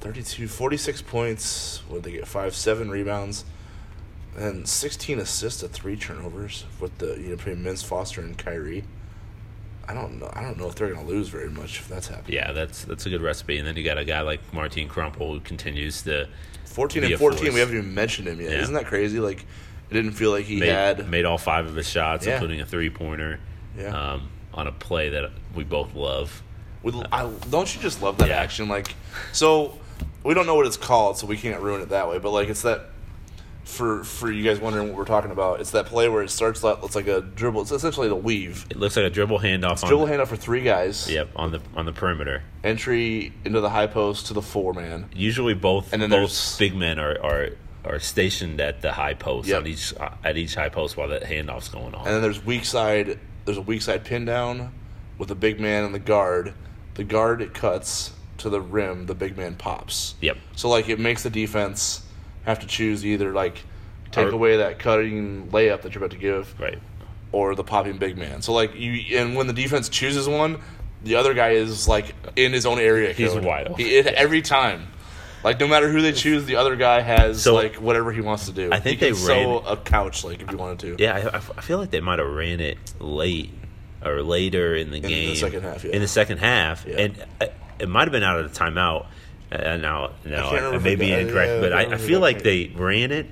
[0.00, 1.82] 32, 46 points.
[1.88, 2.26] What they get?
[2.26, 3.44] Five, seven rebounds,
[4.36, 8.84] and 16 assists to three turnovers with the you know between Mintz, Foster, and Khyri.
[9.88, 10.30] I don't know.
[10.34, 12.34] I don't know if they're going to lose very much if that's happening.
[12.34, 13.56] yeah, that's that's a good recipe.
[13.58, 16.28] And then you got a guy like Martin Krampelj who continues to
[16.66, 17.38] 14 Be and 14.
[17.38, 17.54] force.
[17.54, 18.50] We haven't even mentioned him yet.
[18.52, 18.60] Yeah.
[18.62, 19.18] Isn't that crazy?
[19.18, 19.46] Like,
[19.90, 21.08] it didn't feel like he made, had.
[21.08, 22.34] made all five of his shots, Yeah.
[22.34, 23.40] including a three pointer,
[23.78, 24.12] Yeah.
[24.12, 26.42] um, on a play that we both love.
[26.82, 28.36] We, I, don't you just love that Yeah.
[28.40, 28.68] action?
[28.68, 28.94] Like,
[29.32, 29.78] so
[30.22, 32.18] we don't know what it's called, so we can't ruin it that way.
[32.18, 32.90] But like, it's that
[33.68, 35.60] for for you guys wondering what we're talking about.
[35.60, 37.60] It's that play where it starts like it's like a dribble.
[37.62, 38.66] It's essentially the weave.
[38.70, 39.82] It looks like a dribble handoff.
[39.82, 41.08] on Dribble the, handoff for three guys.
[41.10, 42.42] Yep, on the on the perimeter.
[42.64, 45.10] Entry into the high post to the four man.
[45.14, 47.50] Usually, both And then both big men are, are
[47.84, 49.60] are stationed at the high post Yep.
[49.60, 52.06] on each at each high post while that handoff's going on.
[52.06, 53.18] And then there's weak side.
[53.44, 54.72] There's a weak side pin down
[55.18, 56.54] with the big man and the guard.
[56.94, 59.06] The guard it cuts to the rim.
[59.06, 60.14] The big man pops.
[60.20, 62.02] yep, So like it makes the defense
[62.48, 63.62] have to choose either like
[64.10, 66.78] take Or- away that cutting layup that you're about to give, right.
[67.32, 68.42] or the popping big man.
[68.42, 70.60] So like you and when the defense chooses one,
[71.04, 73.12] the other guy is like in his own area.
[73.12, 73.44] He's code.
[73.44, 73.84] wide open.
[73.84, 74.88] He, it, every time.
[75.44, 78.46] Like no matter who they choose, the other guy has So- like whatever he wants
[78.46, 78.70] to do.
[78.72, 80.96] I think he they ran sew a couch like if you wanted to.
[81.02, 83.50] Yeah, I feel like they might have ran it late
[84.04, 85.92] or later in the the game, second half, yeah.
[85.92, 86.96] In the second half, Yeah.
[87.00, 87.46] and uh,
[87.78, 89.06] it might have been out of the timeout.
[89.50, 91.94] Uh, now, now can't I, remember may be incorrect, yeah, but I I, don't I
[91.94, 93.26] remember feel like they ran it,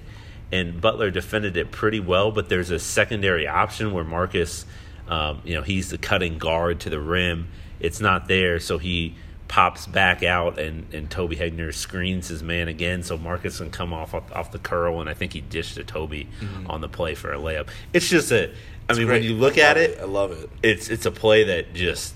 [0.51, 2.33] and Butler defended it pretty well.
[2.33, 4.65] But there's a secondary option where Marcus,
[5.09, 7.49] um, you know, he's the cutting guard to the rim.
[7.81, 9.15] It's not there, so he
[9.49, 13.93] pops back out, and, and Toby Hegner screens his man again, so Marcus can come
[13.93, 16.29] off off the curl, and I think he dished to Toby
[16.67, 17.69] on the play for a layup.
[17.93, 18.53] It's just a,
[18.89, 20.51] I mean, when you look at love it, I love it.
[20.63, 22.15] it's it's a play that just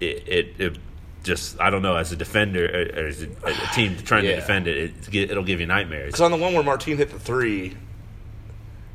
[0.00, 0.78] it it, it
[1.22, 4.30] just I don't know as a defender or, or as a, a team trying Yeah.
[4.32, 6.06] to defend it, it it'll give you nightmares.
[6.08, 7.76] Because on the one where Martine hit the three,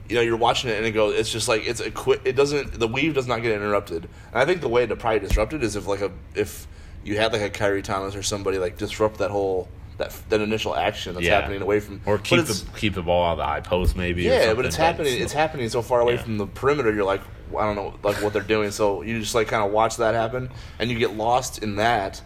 [0.10, 1.16] you know, you're watching it and it goes.
[1.20, 2.22] It's just like it's a quick.
[2.26, 2.80] It doesn't.
[2.80, 4.04] The weave does not get interrupted.
[4.04, 6.68] And I think the way to probably disrupt it is if like a if
[7.04, 9.68] you had like a Khyri Thomas or somebody like disrupt that whole
[9.98, 11.40] that that initial action that's Yeah.
[11.40, 14.24] happening away from or keep the keep the ball out of the high post maybe.
[14.24, 15.22] yeah, but it's happening.
[15.22, 16.24] It's happening so far away Yeah.
[16.24, 16.94] from the perimeter.
[16.94, 17.22] You're like,
[17.58, 18.72] I don't know, like what they're doing.
[18.72, 22.22] So you just like kind of watch that happen, and you get lost in that.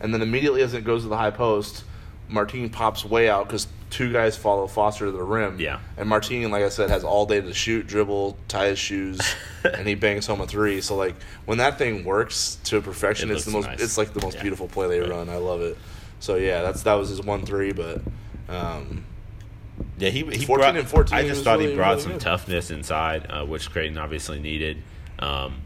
[0.00, 1.84] And then immediately as it goes to the high post,
[2.28, 5.58] Martine pops way out because two guys follow Foster to the rim.
[5.60, 5.78] Yeah.
[5.96, 9.20] and Martine, like I said, has all day to shoot, dribble, tie his shoes,
[9.64, 10.80] and he bangs home a three.
[10.80, 11.14] So like
[11.46, 13.66] when that thing works to perfection, It it's the most.
[13.66, 13.80] nice.
[13.80, 14.42] It's like the most Yeah.
[14.42, 15.08] beautiful play they Right.
[15.10, 15.30] run.
[15.30, 15.78] I love it.
[16.24, 18.00] So yeah, that's that was his one three, but.
[18.48, 19.04] Um,
[19.98, 22.12] Yeah, he, he 14 brought, and 14 I just thought really, he brought really some
[22.12, 22.20] good.
[22.22, 24.82] toughness inside, uh, which Creighton obviously needed.
[25.18, 25.60] Um,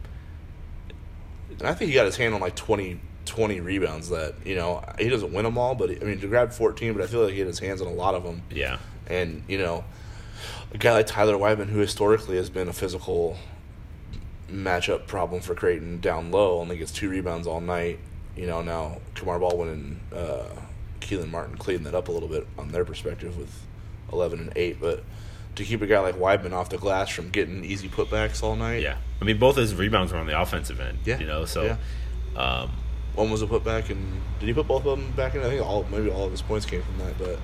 [1.59, 4.83] And I think he got his hand on like 20, 20 rebounds that, you know,
[4.99, 7.33] he doesn't win them all, but I mean, to grab 14, but I feel like
[7.35, 8.43] he had his hands on a lot of them.
[8.51, 9.85] yeah, And, you know,
[10.73, 13.37] a guy like Tyler Wideman, who historically has been a physical
[14.51, 17.99] matchup problem for Creighton down low, only gets two rebounds all night.
[18.39, 20.45] You know, now Kamar Baldwin and uh,
[21.01, 23.53] Kelan Martin cleaned that up a little bit on their perspective with
[24.13, 24.81] 11 and 8.
[24.81, 25.03] But
[25.57, 28.83] to keep a guy like Wideman off the glass from getting easy putbacks all night,
[28.83, 28.99] yeah.
[29.21, 30.99] I mean, both his rebounds were on the offensive end.
[31.05, 32.41] Yeah, you know, so yeah.
[32.41, 32.71] um,
[33.15, 35.41] one was a putback, and did he put both of them back in?
[35.41, 37.19] I think all maybe all of his points came from that.
[37.19, 37.41] But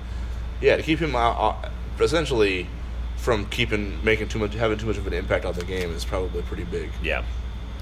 [0.61, 2.67] yeah, to keep him out, out- essentially
[3.17, 6.05] from keeping making too much, having too much of an impact on the game is
[6.05, 6.91] probably pretty big.
[7.03, 7.23] yeah,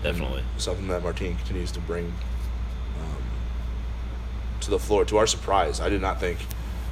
[0.01, 0.43] definitely.
[0.57, 2.11] Something that Martin continues to bring
[4.66, 5.05] to the floor.
[5.05, 6.39] To our surprise, I did not think.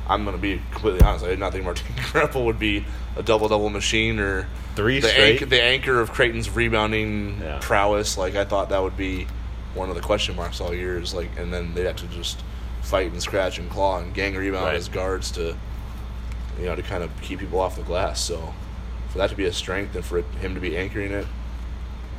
[0.07, 1.24] I'm going to be completely honest.
[1.24, 5.07] I did not think Martin Krampelj would be a double double machine or Three the
[5.09, 5.34] straight?
[5.34, 7.59] anchor, the anchor of Creighton's rebounding Yeah.
[7.61, 8.17] prowess.
[8.17, 9.28] Like I thought that would be
[9.74, 10.99] one of the question marks all year.
[10.99, 12.41] Is like, and then they'd have to just
[12.82, 14.76] fight and scratch and claw and gang rebound Right.
[14.76, 15.55] as guards to,
[16.59, 18.19] you know, to kind of keep people off the glass.
[18.19, 18.53] So
[19.09, 21.28] for that to be a strength and for him to be anchoring it,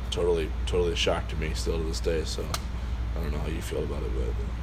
[0.09, 2.23] totally, totally a shock to me still to this day.
[2.23, 2.45] So
[3.15, 4.11] I don't know how you feel about it,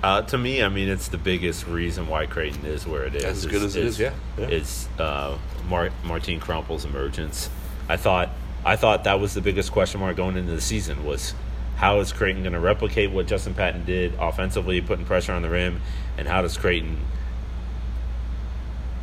[0.02, 3.14] but Uh, to me, I mean, it's the biggest reason why Creighton is where it
[3.14, 3.24] is.
[3.24, 4.46] As good as it is, yeah, yeah.
[4.46, 5.36] It's uh,
[5.68, 7.48] Mar- Martine Krampelj's emergence.
[7.88, 8.30] I thought,
[8.64, 11.34] I thought that was the biggest question mark going into the season was
[11.76, 15.48] how is Creighton going to replicate what Justin Patton did offensively, putting pressure on the
[15.50, 15.80] rim,
[16.18, 16.98] and how does Creighton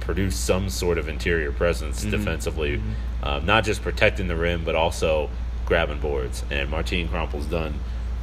[0.01, 2.11] produce some sort of interior presence Mm-hmm.
[2.11, 2.81] defensively,
[3.23, 5.29] Um, not just protecting the rim, but also
[5.65, 6.43] grabbing boards.
[6.51, 7.73] And Martine Krampelj's done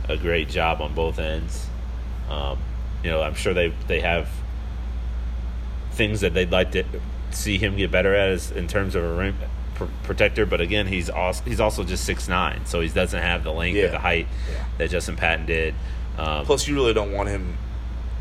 [0.08, 1.66] a great job on both ends.
[2.30, 2.58] Um,
[3.02, 4.28] you know, I'm sure they they have
[5.92, 6.84] things that they'd like to
[7.30, 9.36] see him get better at is in terms of a rim
[9.74, 10.46] pr- protector.
[10.46, 13.76] But again, he's also he's also just six nine, so he doesn't have the length
[13.76, 13.84] Yeah.
[13.84, 14.64] or the height Yeah.
[14.78, 15.74] that Justin Patton did.
[16.18, 17.56] Um, plus you really don't want him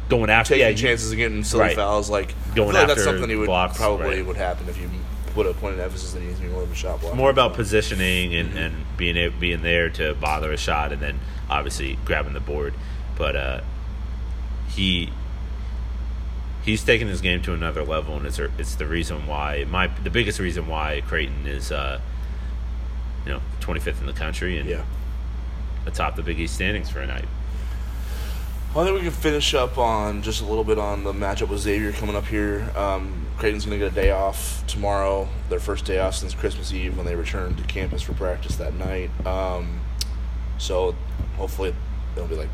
[0.10, 1.76] going after taking yeah, you- chances and getting silly Right.
[1.76, 2.10] fouls.
[2.10, 4.26] Like Going feel like that's after something he would blocks, probably right.
[4.26, 4.90] would happen if you
[5.34, 7.16] put a point of emphasis that he needs to be more of a shot blocker.
[7.16, 11.20] more about positioning and, and being a, being there to bother a shot, and then
[11.50, 12.74] obviously grabbing the board.
[13.18, 13.62] But uh,
[14.70, 15.12] he
[16.64, 20.10] he's taken his game to another level, and it's it's the reason why my the
[20.10, 22.00] biggest reason why Creighton is uh,
[23.26, 24.84] you know 25th in the country and yeah.
[25.86, 27.26] atop the Big East standings for a night.
[28.74, 31.50] Well, I think we can finish up on just a little bit on the matchup
[31.50, 32.72] with Xavier coming up here.
[32.76, 36.74] Um, Creighton's going to get a day off tomorrow, their first day off since Christmas
[36.74, 39.12] Eve when they returned to campus for practice that night.
[39.28, 39.80] Um,
[40.58, 40.96] so
[41.38, 41.76] hopefully
[42.16, 42.50] it'll be like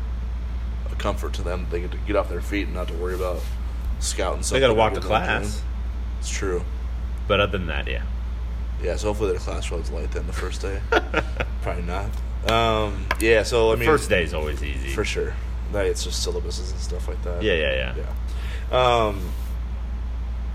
[0.92, 1.66] a comfort to them.
[1.70, 3.40] They get to get off their feet and not to worry about
[3.98, 4.42] scouting.
[4.42, 5.62] They got to walk to class.
[6.18, 6.62] It's true.
[7.28, 8.02] but other than that, yeah,
[8.82, 10.82] Yeah, so hopefully the class runs light then the first day.
[11.62, 12.10] Probably not.
[12.50, 15.34] Um, yeah, so I mean, first day is always easy for sure.
[15.72, 17.42] Like, it's just syllabuses and stuff like that.
[17.42, 18.04] Yeah, yeah, yeah.
[18.72, 19.04] Yeah.
[19.06, 19.20] Um,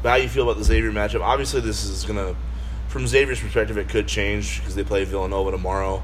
[0.04, 1.22] but how you feel about the Xavier matchup?
[1.22, 2.36] Obviously, this is gonna,
[2.88, 6.04] from Xavier's perspective, it could change because they play Villanova tomorrow.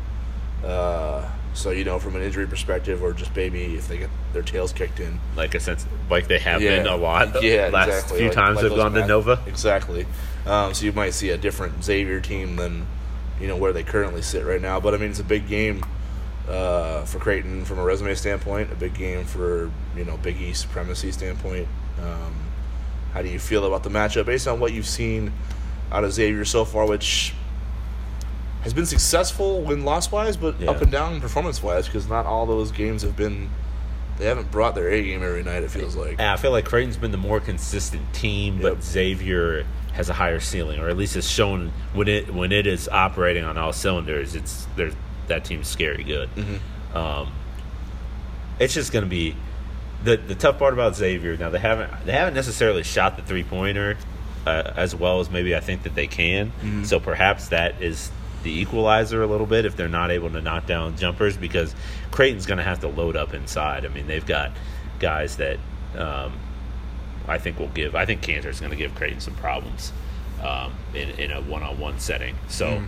[0.66, 4.42] Uh, So you know, from an injury perspective, or just maybe if they get their
[4.42, 7.44] tails kicked in, like a sense, like they have been a lot.
[7.44, 8.18] Yeah, last exactly.
[8.20, 9.40] few Like- times like they've gone to Nova.
[9.46, 10.06] Exactly.
[10.46, 12.88] Um, so you might see a different Xavier team than
[13.42, 14.80] you know where they currently sit right now.
[14.80, 15.84] But I mean, it's a big game
[16.50, 18.72] uh, for Creighton from a resume standpoint.
[18.72, 21.68] A big game for you know Big East supremacy standpoint.
[22.02, 22.34] Um,
[23.14, 25.34] how do you feel about the matchup based on what you've seen
[25.92, 27.34] out of Xavier so far, which
[28.64, 30.70] has been successful win loss wise, but Yeah.
[30.72, 33.50] up and down performance wise because not all those games have been.
[34.18, 35.64] They haven't brought their A game every night.
[35.64, 36.20] It feels like.
[36.20, 38.64] Yeah, I feel like Creighton's been the more consistent team, Yep.
[38.64, 42.68] but Xavier has a higher ceiling, or at least it's shown when it when it
[42.68, 44.36] is operating on all cylinders.
[44.36, 44.94] It's there's
[45.28, 46.30] that team's scary good.
[46.36, 46.98] Mm-hmm.
[46.98, 47.32] Um,
[48.60, 49.36] it's just going to be
[50.04, 51.38] the the tough part about Xavier.
[51.38, 53.98] Now they haven't they haven't necessarily shot the three pointer
[54.46, 56.48] uh, as well as maybe I think that they can.
[56.48, 56.84] Mm-hmm.
[56.84, 58.12] So perhaps that is
[58.44, 61.76] the equalizer a little bit if they're not able to knock down jumpers because
[62.10, 63.86] Creighton's going to have to load up inside.
[63.86, 64.52] I mean they've got
[65.00, 65.58] guys that
[65.96, 66.34] um,
[67.28, 67.96] I think will give.
[67.96, 69.94] I think Kanter's going to give Creighton some problems
[70.44, 72.36] um, in in a one on one setting.
[72.48, 72.68] So.
[72.68, 72.86] Mm-hmm.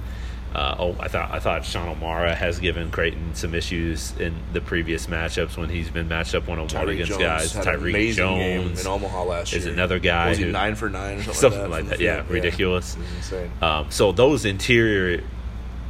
[0.54, 4.62] Uh, oh, I thought I thought Sean O'Mara has given Creighton some issues in the
[4.62, 7.54] previous matchups when he's been matched up one on one against Jones guys.
[7.54, 9.60] Tyrique Jones in Omaha last year.
[9.60, 11.90] is another guy Was he who- nine for nine or something, something like like that?
[11.90, 11.96] that.
[11.98, 12.96] from the Yeah, ridiculous.
[13.18, 13.52] Insane.
[13.64, 15.24] Um, so those interior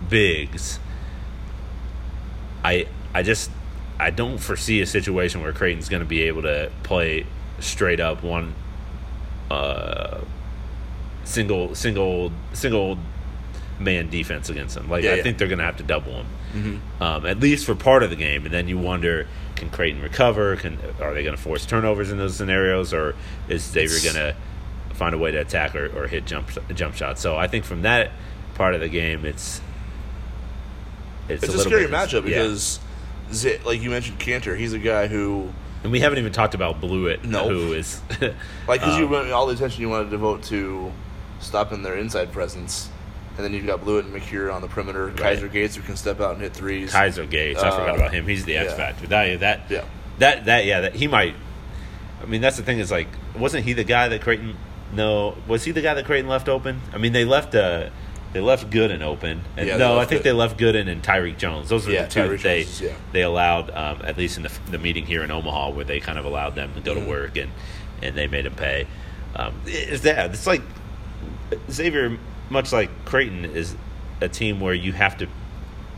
[0.10, 0.80] bigs,
[2.64, 3.52] I I just
[4.00, 7.26] I don't foresee a situation where Creighton's going to be able to play
[7.60, 8.54] straight up one
[9.52, 10.22] uh,
[11.26, 12.98] single single single
[13.84, 14.90] man defense against them.
[14.90, 15.24] Like Yeah, I yeah.
[15.24, 16.24] think they're going to have to double
[16.54, 19.28] them, um, at least for part of the game, and then you wonder.
[19.56, 20.56] Can Creighton recover?
[20.56, 23.16] Can are they going to force turnovers in those scenarios, or
[23.48, 24.36] is Xavier going to
[24.94, 27.22] find a way to attack or, or hit jump jump shots.
[27.22, 28.12] So I think from that
[28.56, 29.62] part of the game, it's
[31.30, 32.80] it's, It's a, little scary matchup because,
[33.66, 34.58] like you mentioned, Kanter.
[34.58, 35.50] He's a guy who,
[35.84, 37.48] and we haven't even talked about Bluiett, No.
[37.48, 38.02] who is
[38.68, 40.92] like, because you um, want all the attention you want to devote to
[41.40, 42.90] stopping their inside presence,
[43.36, 45.12] and then you've got Bluiett and Macura on the perimeter.
[45.12, 46.92] Kaiser Gates who can step out and hit threes.
[46.92, 47.62] Kaiser Gates.
[47.62, 48.28] I forgot Uh, about him.
[48.28, 48.78] He's the X yeah.
[48.78, 49.08] factor.
[49.08, 49.84] That that Yeah.
[50.20, 50.82] that that yeah.
[50.82, 51.36] That he might.
[52.22, 52.80] I mean, that's the thing.
[52.80, 53.08] Is like,
[53.38, 54.56] wasn't he the guy that Creighton?
[54.94, 56.80] No, was he the guy that Creighton left open?
[56.94, 57.90] I mean, they left uh
[58.34, 61.70] they left Goodin open, and Yeah, no, I think they left Goodin and Tyrique Jones.
[61.70, 62.82] Those were Yeah, the two Tyrique that they Jones
[63.12, 66.18] they allowed um, at least in the, the meeting here in Omaha, where they kind
[66.18, 67.04] of allowed them to go Mhm.
[67.04, 67.52] to work and
[68.02, 68.86] and they made them pay.
[69.36, 70.62] Um, it's that it's like
[71.70, 72.18] Xavier,
[72.50, 73.76] much like Creighton, is
[74.22, 75.28] a team where you have to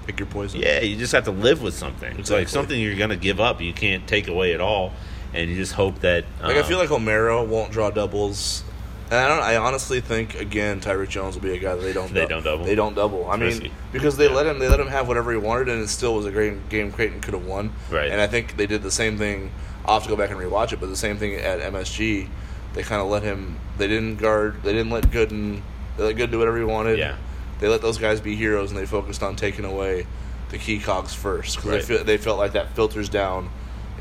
[0.05, 0.61] Pick your poison.
[0.61, 2.09] yeah, you just have to live with something.
[2.11, 2.41] It's Exactly.
[2.41, 3.59] like something you're going to give up.
[3.61, 4.93] You can't take away at all,
[5.33, 6.25] and you just hope that.
[6.43, 8.63] Like I um, feel like O'Mara won't draw doubles.
[9.09, 9.41] And I don't.
[9.41, 12.13] I honestly think again, Tyrique Jones will be a guy that they don't.
[12.13, 12.65] They dou- don't double?
[12.65, 13.29] They don't double.
[13.29, 14.35] I mean, because they Yeah.
[14.35, 14.59] let him.
[14.59, 16.91] They let him have whatever he wanted, and it still was a great game.
[16.91, 17.71] Creighton could have won.
[17.91, 18.09] Right.
[18.11, 19.51] And I think they did the same thing.
[19.85, 22.27] I'll have to go back and rewatch it, but the same thing at MSG.
[22.73, 23.57] They kind of let him.
[23.77, 24.61] They didn't guard.
[24.63, 25.61] They didn't let Goodin.
[25.97, 26.97] They let Goodin do whatever he wanted.
[26.99, 27.15] Yeah.
[27.59, 30.05] They let those guys be heroes, and they focused on taking away
[30.49, 31.79] the key cogs first because Right.
[31.81, 33.49] they feel, they felt like that filters down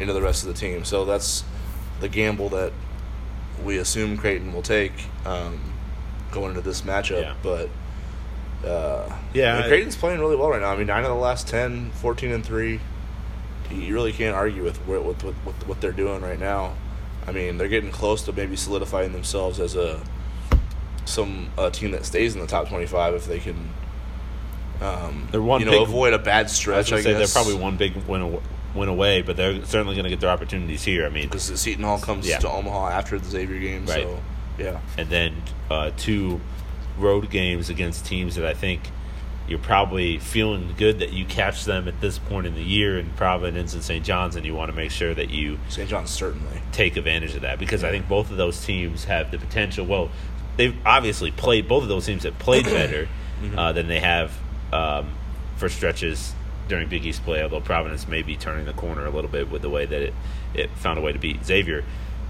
[0.00, 0.84] into the rest of the team.
[0.84, 1.44] So that's
[2.00, 2.72] the gamble that
[3.62, 4.92] we assume Creighton will take
[5.24, 5.72] um,
[6.32, 7.22] going into this matchup.
[7.22, 7.34] Yeah.
[7.42, 7.70] But
[8.68, 10.72] uh, Yeah, I mean, Creighton's playing really well right now.
[10.72, 12.80] I mean, nine of the last 10, 14 and three.
[13.70, 16.74] You- You really can't argue with with, with, with what they're doing right now.
[17.26, 20.00] I mean, they're getting close to maybe solidifying themselves as a
[21.04, 23.70] some a team that stays in the top twenty five if they can.
[24.80, 26.90] Um, They're one you know, big- avoid a bad I stretch.
[26.90, 28.40] gonna I, say they're probably one big win,
[28.74, 31.06] win away, but they're certainly going to get their opportunities here.
[31.06, 32.38] I mean, because Seton Hall comes Yeah.
[32.38, 33.86] to Omaha after the Xavier game.
[33.86, 34.02] Right.
[34.02, 34.20] So
[34.58, 35.34] yeah, and then
[35.70, 36.40] uh, two
[36.98, 38.80] road games against teams that I think
[39.48, 43.10] you're probably feeling good that you catch them at this point in the year in
[43.10, 44.04] Providence and St.
[44.04, 45.88] John's, and you want to make sure that you St.
[45.88, 46.60] John's certainly.
[46.72, 49.86] take advantage of that because I think both of those teams have the potential.
[49.86, 50.10] Well,
[50.56, 51.68] they've obviously played.
[51.68, 53.08] Both of those teams have played better
[53.56, 54.32] uh, than they have
[54.72, 55.12] um,
[55.56, 56.32] for stretches
[56.68, 57.42] during Big East play.
[57.42, 60.14] Although Providence may be turning the corner a little bit with the way that it
[60.54, 61.84] it found a way to beat Xavier,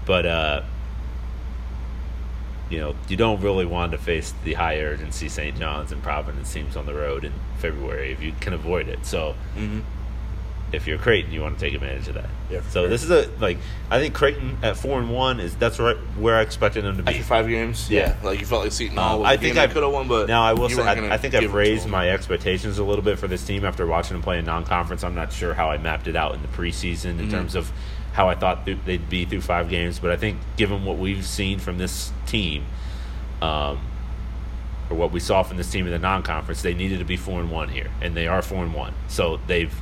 [0.05, 0.25] but.
[0.25, 0.63] Uh,
[2.67, 5.55] you know, you don't really want to face the high urgency St.
[5.59, 9.05] John's and Providence teams on the road in February if you can avoid it.
[9.05, 9.81] So, Mm-hmm.
[10.73, 12.29] If you're Creighton, you want to take advantage of that.
[12.49, 12.89] Yeah, so sure.
[12.89, 13.57] this is a like
[13.89, 17.03] I think Creighton at four and one is that's right where I expected them to
[17.03, 17.11] be.
[17.11, 18.15] After five games, Yeah.
[18.21, 20.27] yeah, like you felt like Seton Hall Um, I think I've- could have won, but
[20.27, 23.27] now I will say I, I think I've raised my expectations a little bit for
[23.27, 25.03] this team after watching them play in non-conference.
[25.03, 27.31] I'm not sure how I mapped it out in the preseason in Mhm.
[27.31, 27.71] terms of
[28.13, 31.25] how I thought th- they'd be through five games, but I think given what we've
[31.25, 32.63] seen from this team,
[33.41, 33.77] um,
[34.89, 37.39] or what we saw from this team in the non-conference, they needed to be four
[37.39, 38.93] and one here, and they are four and one.
[39.07, 39.73] So they've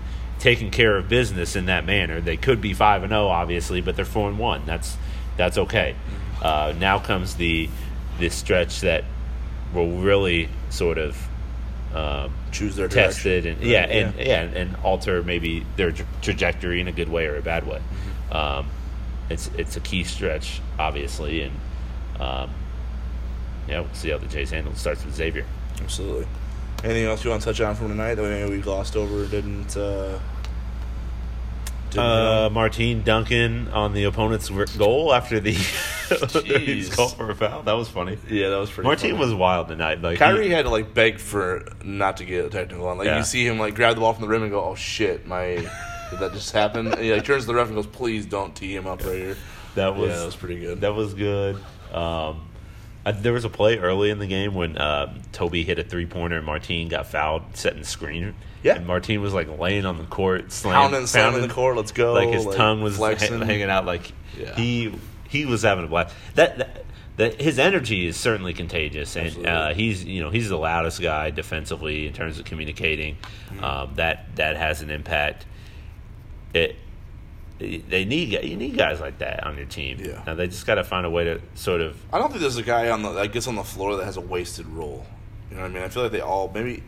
[0.43, 2.19] taking care of business in that manner.
[2.19, 4.65] They could be five and zero, obviously, but they're four and one.
[4.65, 4.97] That's
[5.37, 5.95] that's okay.
[6.41, 7.69] Uh, now comes the
[8.19, 9.05] this stretch that
[9.73, 11.17] will really sort of
[11.95, 13.53] um, Choose their test direction.
[13.53, 17.07] it and yeah, and yeah, and, and alter maybe their tra- trajectory in a good
[17.07, 17.79] way or a bad way.
[17.79, 18.35] Mm-hmm.
[18.35, 18.67] Um,
[19.29, 21.55] it's it's a key stretch, obviously, and
[22.19, 22.49] um,
[23.69, 24.73] yeah, we'll see how the Jays handle.
[24.73, 25.45] It starts with Xavier.
[25.79, 26.27] Absolutely.
[26.83, 29.27] Anything else you want to touch on from tonight that maybe we glossed over or
[29.27, 29.77] didn't?
[29.77, 30.32] Uh, didn't
[31.97, 35.67] Uh, Martine Duncan on the opponent's goal after the his
[36.09, 36.91] Jeez.
[36.95, 37.63] call for a foul.
[37.63, 38.17] That was funny.
[38.29, 38.87] yeah, that was pretty.
[38.87, 39.25] Martine funny.
[39.25, 40.01] was wild tonight.
[40.01, 42.97] Like Khyri he- had to like beg for not to get a technical on.
[42.97, 43.17] Like Yeah.
[43.17, 45.45] you see him like grab the ball from the rim and go, "Oh shit, my
[46.09, 48.55] did that just happen?" And he like turns to the ref and goes, "Please don't
[48.55, 49.37] tee him up right here."
[49.75, 50.81] that was yeah, that was pretty good.
[50.81, 51.55] That was good.
[51.91, 52.47] Um,
[53.05, 56.05] uh, there was a play early in the game when uh, Toby hit a three
[56.05, 58.33] pointer and Martine got fouled setting the screen.
[58.63, 58.75] Yeah.
[58.75, 61.75] and Martine was like laying on the court, slam, Pounding, slamming the court.
[61.75, 62.13] Let's go.
[62.13, 63.85] like his tongue was ha- hanging out.
[63.85, 64.55] Like Yeah.
[64.55, 64.93] he
[65.29, 66.15] he was having a blast.
[66.35, 66.85] That, that
[67.17, 71.29] that his energy is certainly contagious, and uh, he's you know he's the loudest guy
[71.29, 73.17] defensively in terms of communicating.
[73.49, 73.63] Mm-hmm.
[73.63, 75.45] Um, that that has an impact.
[76.53, 76.75] It
[77.59, 79.99] they need you need guys like that on your team.
[79.99, 80.23] Yeah.
[80.25, 82.57] Now they just got to find a way to sort of I don't think there's
[82.57, 85.05] a guy on the that gets on the floor that has a wasted role.
[85.49, 85.83] You know what I mean?
[85.83, 86.81] I feel like they all maybe.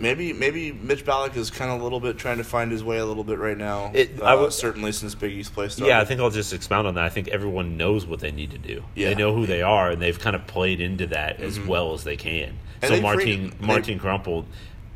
[0.00, 2.98] Maybe maybe Mitch Ballock is kind of a little bit trying to find his way
[2.98, 3.90] a little bit right now.
[3.94, 5.88] It- uh, I would- certainly since Big East play started.
[5.90, 7.04] Yeah, I think I'll just expound on that.
[7.04, 8.82] I think everyone knows what they need to do.
[8.94, 9.10] Yeah.
[9.10, 12.04] They know who they are, and they've kind of played into that as well as
[12.04, 12.58] they can.
[12.82, 14.44] And so Martin created- they- Martin Krampelj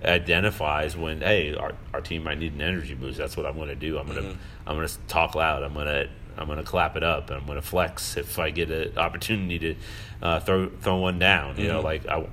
[0.04, 3.18] identifies when hey, our, our team might need an energy boost.
[3.18, 3.98] That's what I'm going to do.
[3.98, 4.36] I'm going to
[4.66, 5.62] I'm going to talk loud.
[5.62, 7.30] I'm going to I'm going to clap it up.
[7.30, 9.74] I'm going to flex if I get an opportunity to
[10.22, 11.56] uh, throw throw one down.
[11.58, 12.26] You know, like I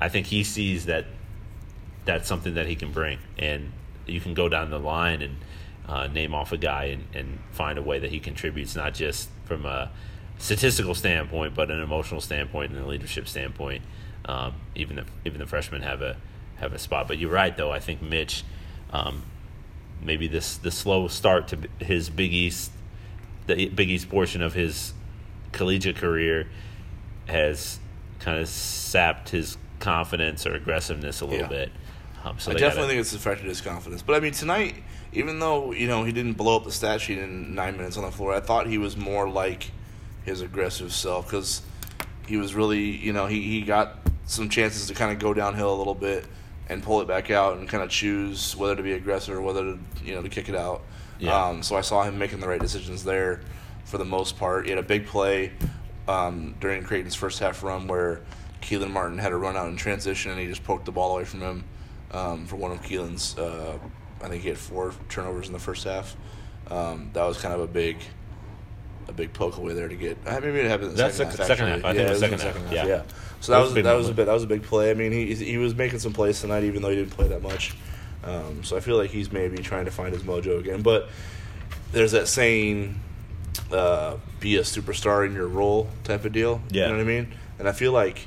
[0.00, 1.06] I think he sees that
[2.04, 3.72] that's something that he can bring, and
[4.06, 5.36] you can go down the line and
[5.88, 9.28] uh, name off a guy and, and find a way that he contributes, not just
[9.44, 9.90] from a
[10.38, 13.82] statistical standpoint, but an emotional standpoint and a leadership standpoint.
[14.26, 16.16] Um, even the even the freshmen have a
[16.56, 17.08] have a spot.
[17.08, 17.70] But you're right, though.
[17.70, 18.42] I think Mitch,
[18.90, 19.22] um,
[20.02, 22.72] maybe this the slow start to his Big East,
[23.46, 24.94] the Big East portion of his
[25.52, 26.48] collegiate career,
[27.26, 27.78] has
[28.20, 31.48] kind of sapped his confidence or aggressiveness a little Yeah.
[31.48, 31.72] bit.
[32.24, 34.02] Um, so I definitely gotta- think it's affected his confidence.
[34.02, 34.76] But I mean, tonight,
[35.12, 38.04] even though you know he didn't blow up the stat sheet in nine minutes on
[38.04, 39.70] the floor, I thought he was more like
[40.24, 41.62] his aggressive self because
[42.26, 45.74] he was really, you know, he, he got some chances to kind of go downhill
[45.74, 46.24] a little bit
[46.70, 49.62] and pull it back out and kind of choose whether to be aggressive or whether
[49.62, 50.82] to, you know, to kick it out.
[51.18, 51.38] Yeah.
[51.38, 53.42] Um, so I saw him making the right decisions there
[53.84, 54.64] for the most part.
[54.64, 55.52] He had a big play
[56.08, 58.22] um, during Creighton's first half run where
[58.62, 61.24] Kelan Martin had a run out in transition and he just poked the ball away
[61.24, 61.64] from him
[62.14, 63.36] um, for one of Kelan's.
[63.36, 63.78] Uh,
[64.22, 66.16] I think he had four turnovers in the first half.
[66.70, 67.98] Um, that was kind of a big,
[69.08, 70.16] a big poke away there to get.
[70.26, 71.46] Uh, maybe it happened in the That's second, the half.
[71.48, 71.84] second half.
[71.84, 72.86] I think yeah, the it was in second half, yeah.
[72.86, 73.02] Yeah.
[73.40, 74.62] So That that was was a big that was a bit that was a big
[74.62, 74.90] play.
[74.90, 77.42] I mean, he he was making some plays tonight, even though he didn't play that
[77.42, 77.74] much.
[78.22, 80.80] Um, so I feel like he's maybe trying to find his mojo again.
[80.80, 81.10] But
[81.92, 82.98] there's that saying,
[83.70, 86.62] uh, "Be a superstar in your role" type of deal.
[86.70, 86.84] Yeah.
[86.84, 87.34] You know what I mean?
[87.58, 88.26] And I feel like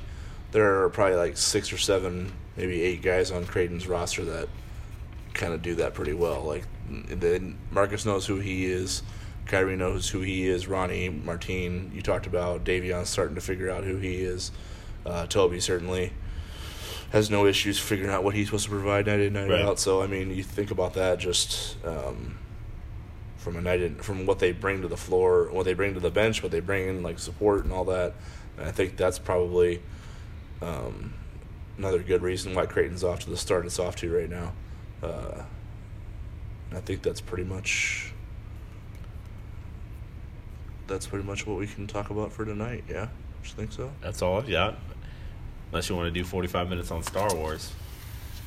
[0.51, 4.49] there are probably like six or seven, maybe eight guys on Creighton's roster that
[5.34, 6.41] kind of do that pretty well.
[6.43, 9.03] Like, then Marcus knows who he is.
[9.45, 10.68] Khyri knows who he is.
[10.68, 14.51] Ronnie, Martine, you talked about Davion's starting to figure out who he is.
[15.05, 16.12] Uh, Toby certainly
[17.12, 19.62] has no issues figuring out what he's supposed to provide night in night Right.
[19.62, 19.80] out.
[19.80, 22.38] So I mean, you think about that just um,
[23.38, 26.01] from a night in, from what they bring to the floor, what they bring to
[26.01, 28.16] the bench, what they bring in like support and all that.
[28.58, 29.82] And I think that's probably
[30.62, 31.14] um,
[31.78, 34.53] another good reason why Creighton's off to the start it's off to right now.
[35.01, 35.43] Uh,
[36.73, 38.11] I think that's pretty much
[40.88, 42.84] that's pretty much what we can talk about for tonight.
[42.89, 43.07] Yeah,
[43.43, 43.91] just think so.
[44.01, 44.75] That's all I've got.
[45.71, 47.73] Unless you want to do 45 minutes on Star Wars.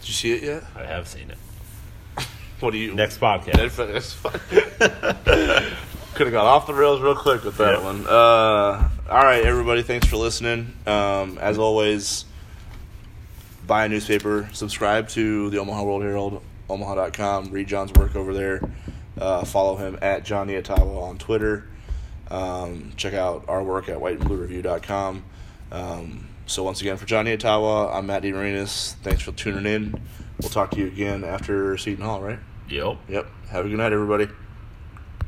[0.01, 0.65] Did you see it yet?
[0.75, 1.39] I have seen it.
[2.61, 4.17] What do you Next podcast.
[6.15, 7.85] Could have got off the rails real quick with that Yeah.
[7.85, 8.07] one.
[8.07, 9.83] Uh, all right, everybody.
[9.83, 10.75] Thanks for listening.
[10.87, 12.27] Um, as always,
[13.71, 17.53] buy a newspaper, subscribe to the Omaha World Herald, omaha.com.
[17.53, 18.61] Read Jon's work over there.
[19.17, 21.69] Uh, follow him at Jon Nyatawa on Twitter.
[22.33, 25.25] Um, check out our work at whiteandbluereview.com.
[25.71, 28.95] Um, so once again, for Jon Nyatawa, I'm Matt DeMarinis.
[29.05, 30.03] Thanks for tuning in.
[30.43, 32.41] We'll talk to you again after Seton Hall, right?
[32.69, 32.97] Yep.
[33.09, 33.29] Yep.
[33.51, 34.27] Have a good night, everybody.